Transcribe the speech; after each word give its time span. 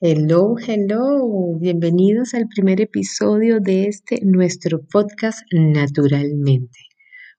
Hello, 0.00 0.54
hello, 0.64 1.58
bienvenidos 1.58 2.32
al 2.34 2.46
primer 2.46 2.80
episodio 2.80 3.58
de 3.58 3.86
este 3.86 4.20
nuestro 4.22 4.86
podcast 4.86 5.40
Naturalmente. 5.50 6.78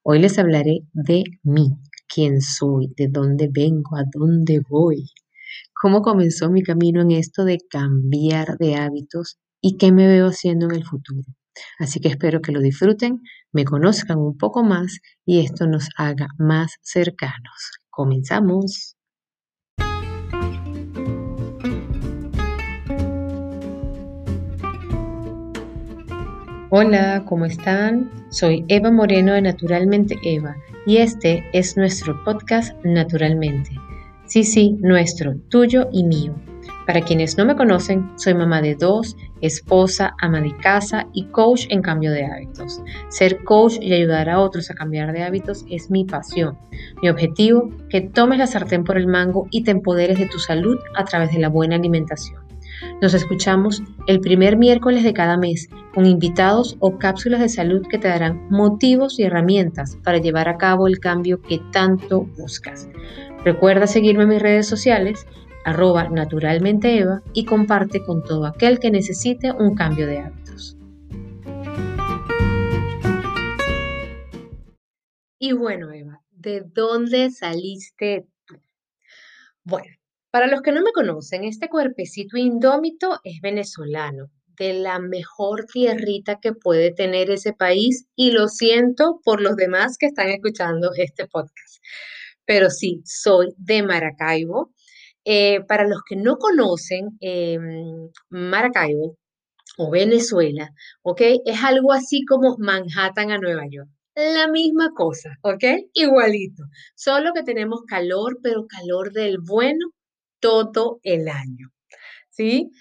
Hoy 0.04 0.20
les 0.20 0.38
hablaré 0.38 0.82
de 0.92 1.24
mí, 1.42 1.70
quién 2.14 2.42
soy, 2.42 2.92
de 2.98 3.08
dónde 3.08 3.48
vengo, 3.50 3.96
a 3.96 4.04
dónde 4.14 4.60
voy, 4.68 5.06
cómo 5.74 6.02
comenzó 6.02 6.52
mi 6.52 6.62
camino 6.62 7.00
en 7.02 7.12
esto 7.12 7.46
de 7.46 7.60
cambiar 7.70 8.58
de 8.58 8.76
hábitos 8.76 9.40
y 9.62 9.78
qué 9.78 9.94
me 9.94 10.08
veo 10.08 10.28
haciendo 10.28 10.66
en 10.66 10.76
el 10.76 10.84
futuro. 10.84 11.24
Así 11.80 12.02
que 12.02 12.10
espero 12.10 12.42
que 12.42 12.52
lo 12.52 12.60
disfruten, 12.60 13.22
me 13.54 13.64
conozcan 13.64 14.18
un 14.18 14.38
poco 14.38 14.66
más 14.66 15.00
y 15.26 15.40
esto 15.46 15.66
nos 15.66 15.88
haga 15.96 16.28
más 16.38 16.74
cercanos. 16.82 17.72
Comenzamos. 17.90 18.99
Hola, 26.72 27.24
¿cómo 27.26 27.46
están? 27.46 28.12
Soy 28.30 28.64
Eva 28.68 28.92
Moreno 28.92 29.34
de 29.34 29.42
Naturalmente 29.42 30.20
Eva 30.22 30.56
y 30.86 30.98
este 30.98 31.44
es 31.52 31.76
nuestro 31.78 32.24
podcast 32.24 32.76
Naturalmente. 32.84 33.72
Sí, 34.28 34.44
sí, 34.44 34.78
nuestro, 34.80 35.34
tuyo 35.50 35.90
y 35.92 36.04
mío. 36.04 36.36
Para 36.86 37.02
quienes 37.02 37.40
no 37.40 37.46
me 37.46 37.56
conocen, 37.56 38.12
soy 38.18 38.36
mamá 38.36 38.62
de 38.62 38.76
dos, 38.76 39.18
esposa, 39.42 40.14
ama 40.22 40.42
de 40.42 40.56
casa 40.58 41.08
y 41.12 41.26
coach 41.30 41.66
en 41.70 41.82
cambio 41.82 42.12
de 42.12 42.26
hábitos. 42.26 42.84
Ser 43.10 43.44
coach 43.44 43.78
y 43.82 43.92
ayudar 43.92 44.30
a 44.30 44.40
otros 44.40 44.70
a 44.70 44.76
cambiar 44.76 45.12
de 45.12 45.24
hábitos 45.24 45.66
es 45.72 45.90
mi 45.90 46.06
pasión. 46.06 46.56
Mi 47.02 47.10
objetivo, 47.10 47.72
que 47.90 48.02
tomes 48.02 48.38
la 48.38 48.46
sartén 48.46 48.84
por 48.84 49.00
el 49.00 49.08
mango 49.08 49.48
y 49.50 49.64
te 49.64 49.72
empoderes 49.72 50.20
de 50.20 50.28
tu 50.28 50.38
salud 50.38 50.78
a 50.96 51.04
través 51.04 51.32
de 51.32 51.40
la 51.40 51.50
buena 51.50 51.78
alimentación. 51.78 52.49
Nos 53.02 53.14
escuchamos 53.14 53.82
el 54.08 54.20
primer 54.20 54.58
miércoles 54.58 55.04
de 55.04 55.14
cada 55.14 55.38
mes 55.38 55.70
con 55.94 56.06
invitados 56.06 56.78
o 56.80 56.98
cápsulas 56.98 57.40
de 57.40 57.50
salud 57.50 57.86
que 57.90 57.98
te 57.98 58.08
darán 58.08 58.48
motivos 58.50 59.20
y 59.20 59.24
herramientas 59.24 59.98
para 60.04 60.18
llevar 60.18 60.50
a 60.50 60.58
cabo 60.58 60.88
el 60.88 61.00
cambio 61.00 61.42
que 61.42 61.62
tanto 61.72 62.22
buscas. 62.38 62.90
Recuerda 63.44 63.88
seguirme 63.88 64.24
en 64.24 64.30
mis 64.30 64.42
redes 64.42 64.68
sociales, 64.68 65.26
arroba 65.66 66.10
naturalmente 66.10 67.06
y 67.34 67.46
comparte 67.46 68.04
con 68.04 68.24
todo 68.24 68.46
aquel 68.46 68.80
que 68.80 68.92
necesite 68.92 69.52
un 69.52 69.76
cambio 69.76 70.08
de 70.08 70.20
hábitos. 70.20 70.78
Y 75.42 75.54
bueno, 75.54 75.92
Eva, 75.94 76.22
¿de 76.32 76.64
dónde 76.66 77.32
saliste 77.32 78.28
tú? 78.46 78.56
Bueno, 79.64 79.99
para 80.32 80.48
los 80.48 80.62
que 80.62 80.72
no 80.72 80.82
me 80.82 80.92
conocen, 80.92 81.44
este 81.44 81.70
cuerpecito 81.70 82.38
indómito 82.38 83.20
es 83.24 83.42
venezolano, 83.42 84.30
de 84.58 84.74
la 84.74 85.00
mejor 85.00 85.66
tierrita 85.66 86.40
que 86.40 86.54
puede 86.54 86.92
tener 86.92 87.32
ese 87.32 87.54
país 87.54 88.06
y 88.16 88.32
lo 88.32 88.48
siento 88.48 89.22
por 89.24 89.42
los 89.42 89.56
demás 89.56 89.98
que 89.98 90.08
están 90.08 90.30
escuchando 90.30 90.92
este 90.96 91.28
podcast. 91.28 91.84
Pero 92.46 92.70
sí, 92.70 93.02
soy 93.06 93.54
de 93.58 93.84
Maracaibo. 93.84 94.72
Eh, 95.26 95.62
para 95.68 95.88
los 95.88 96.02
que 96.08 96.16
no 96.16 96.38
conocen 96.38 97.10
em, 97.20 98.10
Maracaibo 98.30 99.18
o 99.78 99.92
Venezuela, 99.92 100.72
¿ok? 101.04 101.22
Es 101.46 101.64
algo 101.64 101.94
así 101.94 102.24
como 102.26 102.58
Manhattan 102.58 103.32
a 103.32 103.38
Nueva 103.38 103.64
York. 103.70 103.90
La 104.16 104.48
misma 104.48 104.92
cosa, 104.96 105.38
¿ok? 105.44 105.64
Igualito. 105.94 106.64
Solo 106.96 107.32
que 107.34 107.44
tenemos 107.44 107.82
calor, 107.88 108.40
pero 108.42 108.66
calor 108.68 109.12
del 109.14 109.38
bueno 109.40 109.92
todo 110.40 111.00
el 111.04 111.28
año. 111.30 111.72
¿Sí? 112.30 112.72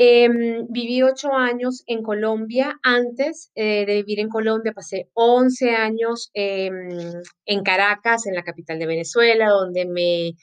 Em, 0.00 0.66
viví 0.70 1.02
ocho 1.02 1.32
años 1.34 1.82
en 1.88 2.02
Colombia. 2.04 2.78
Antes 2.84 3.50
eh, 3.56 3.84
de 3.84 3.94
vivir 3.96 4.20
en 4.20 4.28
Colombia, 4.28 4.72
pasé 4.72 5.08
11 5.14 5.74
años 5.74 6.30
em, 6.34 6.88
en 7.46 7.62
Caracas, 7.64 8.26
en 8.26 8.34
la 8.36 8.44
capital 8.44 8.78
de 8.78 8.86
Venezuela, 8.86 9.48
donde 9.48 9.86
me 9.86 10.34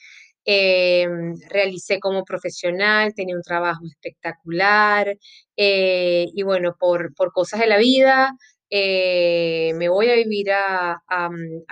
em, 0.44 1.34
realicé 1.48 2.00
como 2.00 2.24
profesional, 2.24 3.14
tenía 3.14 3.34
un 3.34 3.42
trabajo 3.42 3.82
espectacular. 3.86 5.16
Eh, 5.56 6.26
y 6.34 6.42
bueno, 6.42 6.76
por, 6.78 7.14
por 7.14 7.32
cosas 7.32 7.60
de 7.60 7.66
la 7.66 7.78
vida, 7.78 8.32
eh, 8.70 9.72
me 9.76 9.88
voy 9.88 10.10
a 10.10 10.14
vivir 10.16 10.50
a, 10.52 11.02
a, 11.08 11.30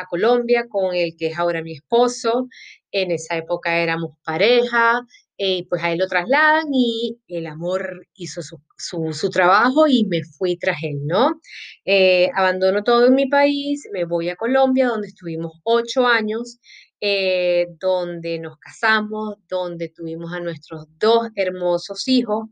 Colombia 0.09 0.67
con 0.69 0.95
el 0.95 1.17
que 1.17 1.29
es 1.29 1.39
ahora 1.39 1.63
mi 1.63 1.73
esposo. 1.73 2.49
En 2.93 3.11
esa 3.11 3.37
época 3.37 3.79
éramos 3.79 4.13
pareja, 4.25 5.01
eh, 5.37 5.67
pues 5.69 5.83
ahí 5.83 5.97
lo 5.97 6.07
trasladan 6.07 6.67
y 6.73 7.19
el 7.27 7.47
amor 7.47 8.07
hizo 8.15 8.41
su, 8.43 8.61
su, 8.77 9.31
trabajo 9.31 9.89
y 9.89 10.05
me 10.07 10.23
fui 10.23 10.57
tras 10.57 10.77
él, 10.85 11.05
¿no? 11.07 11.41
Eh, 11.85 12.31
abandono 12.37 12.85
todo 12.85 13.07
en 13.07 13.15
mi 13.17 13.27
país, 13.27 13.89
me 13.93 14.05
voy 14.05 14.29
a 14.29 14.37
Colombia, 14.37 14.89
donde 14.89 15.09
estuvimos 15.09 15.53
ocho 15.65 16.07
años 16.07 16.59
eh, 17.07 17.67
donde 17.79 18.39
nos 18.39 18.57
casamos, 18.57 19.35
donde 19.47 19.91
tuvimos 19.91 20.33
a 20.33 20.41
nuestros 20.41 20.87
dos 20.99 21.29
hermosos 21.37 22.09
hijos 22.09 22.47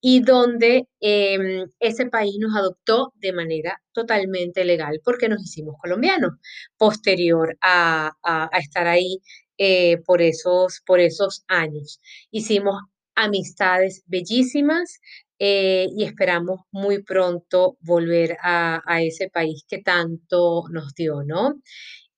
y 0.00 0.20
donde 0.20 0.86
em, 0.98 1.70
ese 1.78 2.06
país 2.06 2.34
nos 2.38 2.56
adoptó 2.56 3.12
de 3.16 3.34
manera 3.34 3.82
totalmente 3.92 4.64
legal 4.64 4.98
porque 5.04 5.28
nos 5.28 5.42
hicimos 5.42 5.74
colombianos, 5.78 6.32
posterior 6.78 7.54
a, 7.60 8.10
estar 8.58 8.86
ahí 8.86 9.18
eh, 9.58 9.98
por, 10.06 10.22
esos, 10.22 10.80
por 10.86 11.00
esos 11.00 11.44
años. 11.46 12.00
Hicimos 12.30 12.80
amistades 13.14 14.04
bellísimas, 14.06 15.00
eh, 15.40 15.86
y 15.94 16.04
esperamos 16.04 16.62
muy 16.72 17.02
pronto 17.02 17.76
volver 17.80 18.38
a, 18.42 18.80
a, 18.86 19.02
ese 19.02 19.28
país 19.30 19.64
que 19.68 19.78
tanto 19.82 20.64
nos 20.70 20.94
dio, 20.94 21.22
¿no? 21.24 21.60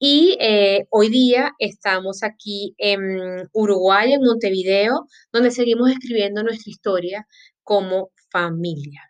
Y 0.03 0.38
eh, 0.41 0.87
hoy 0.88 1.11
día 1.11 1.53
estamos 1.59 2.22
aquí 2.22 2.75
en 2.78 3.47
Uruguay, 3.53 4.15
en 4.15 4.22
Montevideo, 4.22 5.06
donde 5.31 5.50
seguimos 5.50 5.91
escribiendo 5.91 6.43
nuestra 6.43 6.71
historia 6.71 7.27
como 7.62 8.11
familia. 8.31 9.03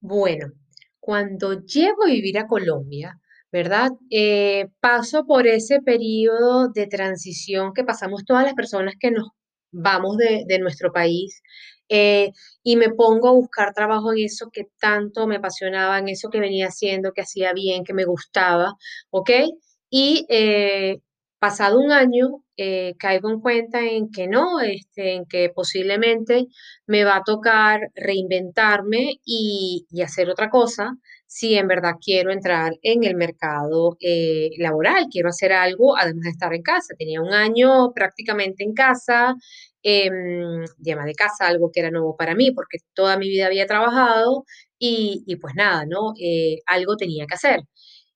Bueno, 0.00 0.52
cuando 1.00 1.60
llego 1.64 2.04
a 2.04 2.10
vivir 2.10 2.38
a 2.38 2.46
Colombia, 2.46 3.18
¿verdad? 3.50 3.90
Eh, 4.10 4.68
paso 4.78 5.26
por 5.26 5.48
ese 5.48 5.80
periodo 5.80 6.68
de 6.68 6.86
transición 6.86 7.72
que 7.74 7.82
pasamos 7.82 8.24
todas 8.24 8.44
las 8.44 8.54
personas 8.54 8.94
que 9.00 9.10
nos 9.10 9.28
vamos 9.72 10.18
de, 10.18 10.44
de 10.46 10.58
nuestro 10.60 10.92
país 10.92 11.42
eh, 11.88 12.32
y 12.62 12.76
me 12.76 12.90
pongo 12.90 13.28
a 13.28 13.32
buscar 13.32 13.72
trabajo 13.74 14.12
en 14.12 14.20
eso 14.20 14.50
que 14.52 14.68
tanto 14.80 15.26
me 15.26 15.36
apasionaba, 15.36 15.98
en 15.98 16.08
eso 16.08 16.30
que 16.30 16.40
venía 16.40 16.68
haciendo, 16.68 17.12
que 17.12 17.22
hacía 17.22 17.52
bien, 17.52 17.84
que 17.84 17.94
me 17.94 18.04
gustaba, 18.04 18.74
¿ok? 19.10 19.30
Y 19.90 20.26
eh, 20.28 21.00
pasado 21.38 21.78
un 21.80 21.92
año, 21.92 22.44
eh, 22.56 22.94
caigo 22.98 23.30
en 23.30 23.40
cuenta 23.40 23.80
en 23.84 24.10
que 24.10 24.28
no, 24.28 24.60
este, 24.60 25.14
en 25.14 25.26
que 25.26 25.50
posiblemente 25.50 26.46
me 26.86 27.04
va 27.04 27.16
a 27.16 27.24
tocar 27.24 27.80
reinventarme 27.94 29.20
y, 29.24 29.86
y 29.90 30.02
hacer 30.02 30.30
otra 30.30 30.48
cosa 30.50 30.96
si 31.26 31.54
en 31.54 31.66
verdad 31.66 31.94
quiero 32.04 32.30
entrar 32.30 32.74
en 32.82 33.04
el 33.04 33.14
mercado 33.16 33.96
laboral, 34.58 35.06
quiero 35.10 35.30
hacer 35.30 35.52
algo 35.52 35.96
además 35.96 36.24
de 36.24 36.30
estar 36.30 36.52
en 36.52 36.62
casa. 36.62 36.94
Tenía 36.98 37.22
un 37.22 37.32
año 37.32 37.92
prácticamente 37.94 38.64
en 38.64 38.74
casa, 38.74 39.34
eh, 39.82 40.10
llama 40.78 41.04
de 41.04 41.14
casa, 41.14 41.46
algo 41.46 41.70
que 41.72 41.80
era 41.80 41.90
nuevo 41.90 42.16
para 42.16 42.34
mí, 42.34 42.50
porque 42.52 42.78
toda 42.94 43.16
mi 43.18 43.28
vida 43.28 43.46
había 43.46 43.66
trabajado 43.66 44.44
y, 44.78 45.24
pues 45.40 45.54
nada, 45.54 45.84
¿no? 45.86 46.14
Eh, 46.20 46.58
algo 46.66 46.96
tenía 46.96 47.26
que 47.26 47.34
hacer. 47.34 47.60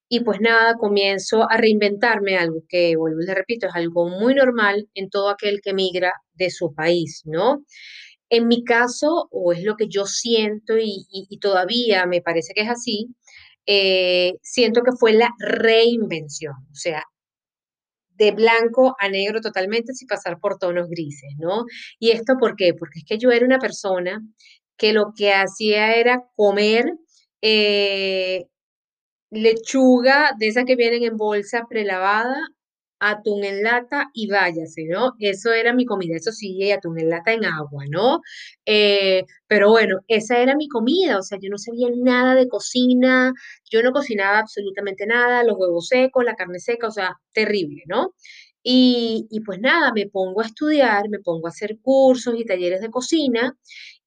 Y 0.09 0.21
pues 0.21 0.41
nada, 0.41 0.75
comienzo 0.77 1.51
a 1.51 1.57
reinventarme, 1.57 2.37
algo 2.37 2.63
que, 2.69 2.97
vuelvo 2.97 3.21
y 3.23 3.27
le 3.27 3.35
repito, 3.35 3.67
es 3.67 3.75
algo 3.75 4.09
muy 4.09 4.35
normal 4.35 4.89
en 4.95 5.11
todo 5.11 5.31
aquel 5.31 5.61
que 5.63 5.75
migra 5.75 6.13
de 6.35 6.51
su 6.51 6.75
país, 6.75 7.23
¿no? 7.25 7.65
En 8.31 8.49
mi 8.49 8.65
caso, 8.65 9.29
o 9.31 9.53
es 9.53 9.63
lo 9.65 9.77
que 9.77 9.89
yo 9.89 10.07
siento 10.07 10.75
y, 10.79 11.07
todavía 11.41 12.07
me 12.07 12.23
parece 12.23 12.55
que 12.55 12.63
es 12.63 12.69
así, 12.71 13.09
eh, 13.67 14.35
siento 14.43 14.83
que 14.83 14.93
fue 14.99 15.13
la 15.13 15.31
reinvención, 15.39 16.55
o 16.71 16.75
sea, 16.75 17.05
de 18.17 18.33
blanco 18.33 18.97
a 18.99 19.09
negro 19.09 19.41
totalmente 19.41 19.95
sin 19.95 20.09
pasar 20.09 20.39
por 20.41 20.59
tonos 20.59 20.89
grises, 20.89 21.35
¿no? 21.39 21.65
¿Y 21.99 22.11
esto 22.11 22.35
por 22.39 22.57
qué? 22.57 22.75
Porque 22.75 23.01
es 23.01 23.05
que 23.05 23.19
yo 23.19 23.31
era 23.31 23.47
una 23.47 23.59
persona 23.59 24.23
que 24.77 24.93
lo 24.93 25.13
que 25.17 25.33
hacía 25.33 25.95
era 25.95 26.25
comer 26.37 26.85
eh, 27.43 28.47
lechuga 29.31 30.33
de 30.39 30.49
esas 30.49 30.65
que 30.65 30.77
vienen 30.77 31.05
en 31.05 31.17
bolsa 31.17 31.67
prelavada 31.69 32.37
atún 32.99 33.45
en 33.45 33.63
lata 33.63 34.11
y 34.15 34.29
váyase, 34.29 34.85
¿no? 34.89 35.13
Eso 35.21 35.53
era 35.53 35.73
mi 35.75 35.85
comida, 35.85 36.17
eso 36.17 36.33
sí, 36.33 36.71
atún 36.73 36.99
en 37.01 37.11
lata 37.11 37.33
en 37.33 37.45
agua, 37.45 37.85
¿no? 37.91 38.21
Eh, 38.67 39.25
pero 39.47 39.71
bueno, 39.71 40.01
esa 40.09 40.39
era 40.39 40.57
mi 40.57 40.69
comida, 40.69 41.19
o 41.19 41.23
sea, 41.23 41.39
yo 41.41 41.51
no 41.51 41.59
sabía 41.59 41.89
nada 41.97 42.35
de 42.35 42.49
cocina, 42.49 43.33
yo 43.71 43.83
no 43.83 43.93
cocinaba 43.93 44.39
absolutamente 44.39 45.07
nada, 45.07 45.45
los 45.45 45.57
huevos 45.59 45.89
secos, 45.89 46.25
la 46.25 46.35
carne 46.35 46.59
seca, 46.61 46.89
o 46.89 46.91
sea, 46.91 47.15
terrible, 47.33 47.83
¿no? 47.87 48.15
Y, 48.63 49.27
y 49.31 49.41
pues 49.41 49.61
nada, 49.61 49.93
me 49.95 50.09
pongo 50.09 50.41
a 50.41 50.47
estudiar, 50.47 51.09
me 51.09 51.21
pongo 51.21 51.47
a 51.47 51.51
hacer 51.51 51.79
cursos 51.81 52.35
y 52.37 52.45
talleres 52.45 52.81
de 52.81 52.91
cocina 52.91 53.57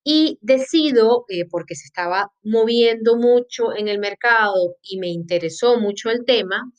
y 0.03 0.37
decido, 0.41 1.25
eh, 1.29 1.45
porque 1.49 1.75
se 1.75 1.85
estaba 1.85 2.31
moviendo 2.43 3.15
mucho 3.17 3.75
en 3.75 3.87
el 3.87 3.99
mercado 3.99 4.75
y 4.81 4.97
me 4.99 5.09
interesó 5.09 5.79
mucho 5.79 6.09
el 6.09 6.25
tema, 6.25 6.71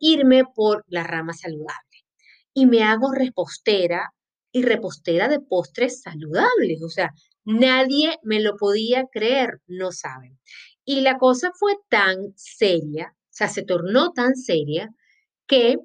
irme 0.00 0.44
por 0.54 0.84
la 0.88 1.02
rama 1.04 1.32
saludable. 1.32 1.74
Y 2.54 2.66
me 2.66 2.82
hago 2.82 3.12
repostera 3.12 4.12
y 4.52 4.62
repostera 4.62 5.28
de 5.28 5.40
postres 5.40 6.02
saludables. 6.02 6.82
O 6.82 6.88
sea, 6.88 7.10
nadie 7.44 8.18
me 8.22 8.40
lo 8.40 8.56
podía 8.56 9.04
creer, 9.10 9.60
no 9.66 9.92
saben. 9.92 10.38
Y 10.84 11.02
la 11.02 11.18
cosa 11.18 11.50
fue 11.58 11.74
tan 11.88 12.16
seria, 12.36 13.14
o 13.14 13.28
sea, 13.30 13.48
se 13.48 13.62
tornó 13.62 14.12
tan 14.12 14.36
seria 14.36 14.88
que 15.46 15.76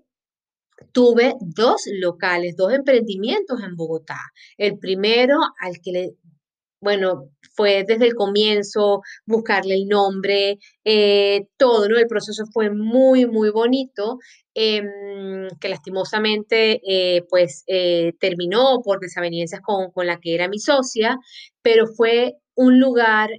tuve 0.92 1.36
dos 1.40 1.84
locales, 2.00 2.56
dos 2.56 2.74
emprendimientos 2.74 3.62
en 3.62 3.76
Bogotá. 3.76 4.20
El 4.58 4.78
primero 4.80 5.38
al 5.60 5.80
que 5.82 5.92
le 5.92 6.10
bueno, 6.84 7.30
fue 7.56 7.84
desde 7.88 8.08
el 8.08 8.16
comienzo 8.16 9.02
buscarle 9.26 9.76
el 9.76 9.88
nombre, 9.88 10.58
eh, 10.84 11.48
todo, 11.58 11.88
¿no? 11.88 11.98
El 11.98 12.08
proceso 12.08 12.44
fue 12.52 12.70
muy, 12.72 13.26
muy 13.26 13.50
bonito, 13.52 14.20
em, 14.54 15.48
que 15.60 15.70
lastimosamente, 15.70 16.82
eh, 16.88 17.24
pues, 17.30 17.64
eh, 17.68 18.14
terminó 18.20 18.82
por 18.84 19.00
desavenencias 19.00 19.62
con, 19.62 19.92
con 19.92 20.08
la 20.08 20.20
que 20.20 20.36
era 20.36 20.48
mi 20.48 20.60
socia, 20.60 21.18
pero 21.62 21.88
fue 21.88 22.36
un 22.56 22.80
lugar 22.80 23.30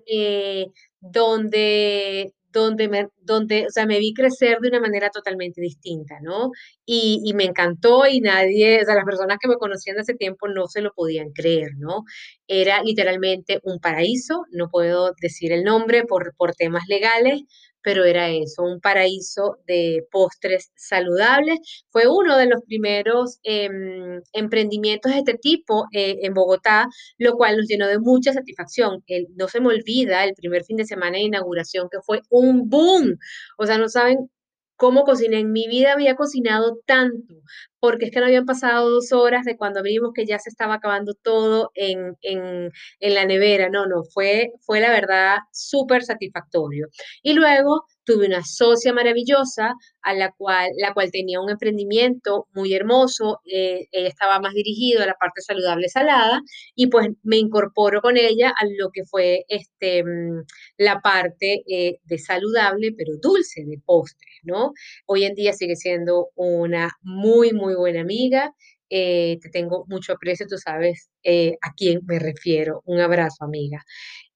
donde 1.01 2.33
donde 2.61 2.89
me, 2.89 3.09
donde, 3.21 3.67
o 3.67 3.71
sea, 3.71 3.87
me 3.87 3.99
vi 3.99 4.15
crecer 4.15 4.59
de 4.61 4.69
una 4.69 4.81
manera 4.81 5.11
totalmente 5.11 5.61
distinta, 5.61 6.17
¿no? 6.23 6.51
Y, 6.87 7.21
y, 7.25 7.35
me 7.35 7.45
encantó 7.45 8.07
y 8.07 8.21
nadie, 8.21 8.81
o 8.83 8.85
sea, 8.85 8.95
las 8.95 9.05
personas 9.05 9.39
que 9.41 9.49
me 9.49 9.57
conocían 9.57 9.97
de 9.97 10.03
ese 10.03 10.15
tiempo 10.15 10.49
no 10.49 10.67
se 10.69 10.81
lo 10.81 10.93
podían 10.95 11.31
creer, 11.31 11.73
¿no? 11.79 12.05
Era 12.47 12.83
literalmente 12.83 13.61
un 13.65 13.81
paraíso, 13.81 14.45
no 14.53 14.69
puedo 14.69 15.13
decir 15.21 15.53
el 15.53 15.65
nombre 15.65 16.05
por, 16.05 16.35
por 16.37 16.55
temas 16.55 16.85
legales, 16.89 17.43
pero 17.85 18.05
era 18.05 18.31
eso, 18.31 18.63
un 18.65 18.81
paraíso 18.81 19.59
de 19.67 20.07
postres 20.11 20.73
saludables. 20.75 21.59
Fue 21.91 22.09
uno 22.09 22.37
de 22.39 22.47
los 22.47 22.63
primeros 22.67 23.39
em, 23.45 24.23
emprendimientos 24.33 25.13
de 25.13 25.19
este 25.19 25.35
tipo 25.35 25.87
eh, 25.93 26.19
en 26.23 26.35
Bogotá, 26.35 26.89
lo 27.19 27.35
cual 27.37 27.59
nos 27.59 27.69
llenó 27.69 27.87
de 27.87 27.99
mucha 27.99 28.33
satisfacción. 28.33 29.05
No 29.37 29.49
se 29.49 29.61
me 29.61 29.69
olvida 29.69 30.25
el 30.25 30.35
primer 30.35 30.65
fin 30.65 30.79
de 30.79 30.87
semana 30.87 31.19
de 31.19 31.25
inauguración, 31.25 31.89
que 31.91 31.99
fue 32.05 32.23
un 32.31 32.69
boom. 32.71 33.19
O 33.59 33.67
sea, 33.67 33.79
no 33.79 33.89
saben 33.89 34.31
cómo 34.77 35.05
cociné. 35.05 35.39
En 35.41 35.53
mi 35.53 35.69
vida 35.69 35.93
había 35.93 36.17
cocinado 36.17 36.79
tanto, 36.87 37.35
porque 37.81 38.07
es 38.07 38.11
que 38.13 38.21
no 38.21 38.27
habían 38.27 38.47
pasado 38.47 38.91
dos 38.91 39.13
horas 39.13 39.45
de 39.45 39.57
cuando 39.57 39.83
vimos 39.83 40.13
que 40.15 40.27
ya 40.27 40.39
se 40.39 40.51
estaba 40.51 40.75
acabando 40.75 41.15
todo 41.15 41.71
en, 41.75 42.17
en, 42.23 42.71
en 43.01 43.15
la 43.15 43.27
nevera. 43.27 43.69
No, 43.71 43.87
no, 43.87 44.05
fue, 44.05 44.53
fue 44.63 44.81
la 44.81 44.91
verdad 44.91 45.39
súper 45.53 46.05
satisfactorio. 46.05 46.89
Y 47.23 47.35
luego 47.35 47.87
tuve 48.05 48.27
una 48.27 48.43
socia 48.45 48.93
maravillosa 48.93 49.75
a 50.03 50.15
la 50.15 50.33
cual, 50.33 50.71
la 50.79 50.93
cual 50.93 51.11
tenía 51.11 51.41
un 51.41 51.51
emprendimiento 51.51 52.47
muy 52.55 52.75
hermoso, 52.75 53.41
eh, 53.51 53.87
ella 53.93 54.09
estaba 54.09 54.41
más 54.41 54.55
dirigido 54.55 55.03
a 55.03 55.07
la 55.07 55.15
parte 55.15 55.41
saludable 55.41 55.89
salada 55.89 56.41
y 56.75 56.89
pues 56.89 57.09
me 57.23 57.37
incorporo 57.39 58.01
con 58.01 58.17
ella 58.17 58.51
a 58.51 58.67
lo 58.79 58.91
que 58.93 59.05
fue 59.05 59.45
este, 59.49 60.05
mm, 60.05 60.45
la 60.79 61.01
parte 61.01 61.63
eh, 61.69 61.99
de 62.05 62.19
saludable 62.19 62.93
pero 62.97 63.13
dulce 63.21 63.65
de 63.65 63.79
postres, 63.85 64.41
¿no? 64.45 64.73
Hoy 65.07 65.25
en 65.25 65.35
día 65.35 65.53
sigue 65.53 65.77
siendo 65.77 66.29
una 66.35 66.91
muy, 67.03 67.53
muy 67.53 67.75
buena 67.75 68.01
amiga. 68.01 68.55
Eh, 68.91 69.39
te 69.43 69.49
tengo 69.51 69.85
mucho 69.89 70.13
aprecio, 70.13 70.47
tú 70.47 70.59
sabes 70.59 71.09
eh, 71.25 71.57
a 71.63 71.73
quién 71.75 72.01
me 72.07 72.19
refiero. 72.19 72.83
Un 72.85 73.01
abrazo, 73.01 73.45
amiga. 73.45 73.83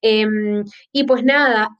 Em, 0.00 0.64
y 0.93 1.05
pues 1.05 1.25
nada, 1.25 1.71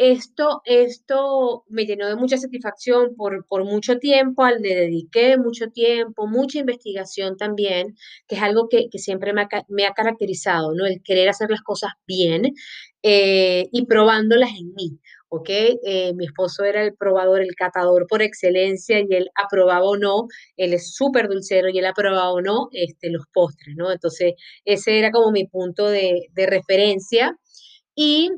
esto, 0.00 0.62
esto 0.64 1.64
me 1.68 1.84
llenó 1.84 2.08
de 2.08 2.16
mucha 2.16 2.38
satisfacción 2.38 3.14
por, 3.16 3.44
por 3.46 3.64
mucho 3.64 3.98
tiempo, 3.98 4.44
al 4.44 4.62
le 4.62 4.74
dediqué 4.74 5.36
mucho 5.36 5.66
tiempo, 5.68 6.26
mucha 6.26 6.58
investigación 6.58 7.36
también, 7.36 7.96
que 8.26 8.36
es 8.36 8.42
algo 8.42 8.68
que, 8.70 8.88
que 8.90 8.98
siempre 8.98 9.34
me 9.34 9.42
ha, 9.86 9.92
caracterizado, 9.92 10.72
¿no? 10.74 10.86
El 10.86 11.02
querer 11.02 11.28
hacer 11.28 11.50
las 11.50 11.60
cosas 11.60 11.92
bien 12.06 12.54
y 13.02 13.86
probándolas 13.86 14.50
en 14.58 14.74
mí. 14.74 14.98
¿ok? 15.28 15.48
Eh, 15.50 16.12
mi 16.14 16.24
esposo 16.24 16.64
era 16.64 16.82
el 16.82 16.94
probador, 16.94 17.42
el 17.42 17.54
catador 17.54 18.06
por 18.08 18.22
excelencia 18.22 19.00
y 19.00 19.06
él 19.14 19.28
aprobaba 19.36 19.84
o 19.84 19.96
no, 19.96 20.26
él 20.56 20.72
es 20.74 20.94
súper 20.94 21.28
dulcero 21.28 21.68
y 21.68 21.78
él 21.78 21.86
aprobaba 21.86 22.32
o 22.32 22.40
no 22.40 22.68
este, 22.72 23.10
los 23.10 23.26
postres, 23.32 23.76
¿no? 23.76 23.92
Entonces, 23.92 24.32
ese 24.64 24.98
era 24.98 25.10
como 25.12 25.30
mi 25.30 25.46
punto 25.46 25.88
de, 25.88 26.28
de 26.32 26.46
referencia. 26.46 27.36
Y 27.94 28.30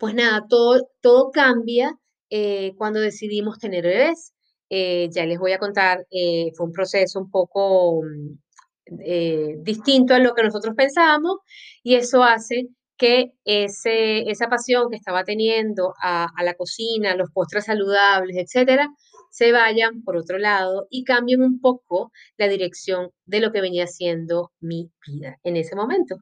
pues 0.00 0.14
nada, 0.14 0.46
todo, 0.48 0.88
todo 1.02 1.30
cambia 1.30 1.94
eh, 2.30 2.72
cuando 2.76 3.00
decidimos 3.00 3.58
tener 3.58 3.84
bebés. 3.84 4.32
Eh, 4.70 5.08
ya 5.12 5.26
les 5.26 5.38
voy 5.38 5.52
a 5.52 5.58
contar, 5.58 6.06
eh, 6.10 6.52
fue 6.56 6.66
un 6.66 6.72
proceso 6.72 7.20
un 7.20 7.30
poco 7.30 8.02
mm, 8.02 9.62
distinto 9.62 10.14
a 10.14 10.18
lo 10.18 10.34
que 10.34 10.42
nosotros 10.42 10.74
pensábamos 10.76 11.38
y 11.82 11.96
eso 11.96 12.22
hace 12.24 12.68
que 12.96 13.32
ese, 13.44 14.30
esa 14.30 14.48
pasión 14.48 14.90
que 14.90 14.96
estaba 14.96 15.24
teniendo 15.24 15.94
a, 16.02 16.28
a, 16.36 16.44
la 16.44 16.54
cocina, 16.54 17.14
los 17.16 17.30
postres 17.32 17.66
saludables, 17.66 18.36
etcétera, 18.36 18.88
se 19.30 19.52
vayan 19.52 20.02
por 20.02 20.16
otro 20.16 20.38
lado 20.38 20.86
y 20.90 21.04
cambien 21.04 21.42
un 21.42 21.60
poco 21.60 22.12
la 22.36 22.48
dirección 22.48 23.10
de 23.26 23.40
lo 23.40 23.52
que 23.52 23.60
venía 23.60 23.86
siendo 23.86 24.52
mi 24.60 24.90
vida 25.06 25.38
en 25.44 25.56
ese 25.56 25.76
momento. 25.76 26.16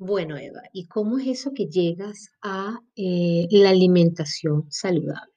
Bueno, 0.00 0.36
Eva, 0.36 0.62
¿y 0.72 0.88
cómo 0.88 1.18
es 1.20 1.28
eso 1.28 1.52
que 1.54 1.66
llegas 1.66 2.30
a 2.42 2.80
eh, 2.96 3.46
la 3.52 3.70
alimentación 3.70 4.66
saludable? 4.68 5.32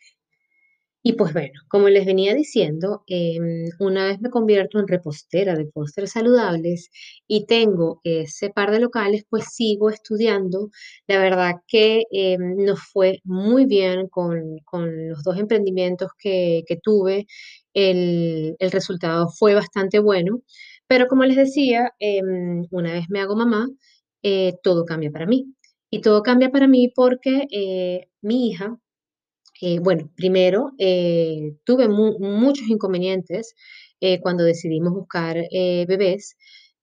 Y 1.05 1.13
pues 1.13 1.33
bueno, 1.33 1.59
como 1.67 1.89
les 1.89 2.05
venía 2.05 2.33
diciendo, 2.33 3.03
em, 3.07 3.65
una 3.79 4.05
vez 4.07 4.21
me 4.21 4.29
convierto 4.29 4.79
en 4.79 4.87
repostera 4.87 5.53
de 5.55 5.65
postres 5.65 6.11
saludables 6.11 6.89
y 7.27 7.45
tengo 7.45 7.99
ese 8.05 8.49
par 8.51 8.71
de 8.71 8.79
locales, 8.79 9.25
pues 9.29 9.45
sigo 9.53 9.89
estudiando. 9.89 10.69
La 11.07 11.19
verdad 11.19 11.55
que 11.67 12.03
em, 12.11 12.55
nos 12.65 12.79
fue 12.91 13.19
muy 13.25 13.65
bien 13.65 14.07
con, 14.07 14.59
con 14.65 15.09
los 15.09 15.23
dos 15.23 15.37
emprendimientos 15.37 16.09
que, 16.17 16.63
que 16.67 16.77
tuve. 16.81 17.27
El, 17.73 18.55
el 18.59 18.71
resultado 18.71 19.27
fue 19.29 19.55
bastante 19.55 19.99
bueno. 19.99 20.41
Pero 20.87 21.07
como 21.07 21.25
les 21.25 21.35
decía, 21.37 21.91
em, 21.99 22.65
una 22.71 22.93
vez 22.93 23.05
me 23.09 23.19
hago 23.19 23.35
mamá, 23.35 23.67
eh, 24.23 24.55
todo 24.63 24.85
cambia 24.85 25.11
para 25.11 25.25
mí. 25.27 25.53
Y 25.91 26.01
todo 26.01 26.23
cambia 26.23 26.51
para 26.51 26.67
mí 26.67 26.91
porque 26.95 27.47
eh, 27.51 28.07
mi 28.21 28.49
hija 28.49 28.79
eh, 29.61 29.79
bueno, 29.79 30.09
primero, 30.15 30.71
tuve 31.65 31.87
mu- 31.87 32.19
muchos 32.19 32.67
inconvenientes 32.69 33.55
cuando 34.21 34.43
decidimos 34.43 34.93
buscar 34.93 35.37
bebés. 35.87 36.35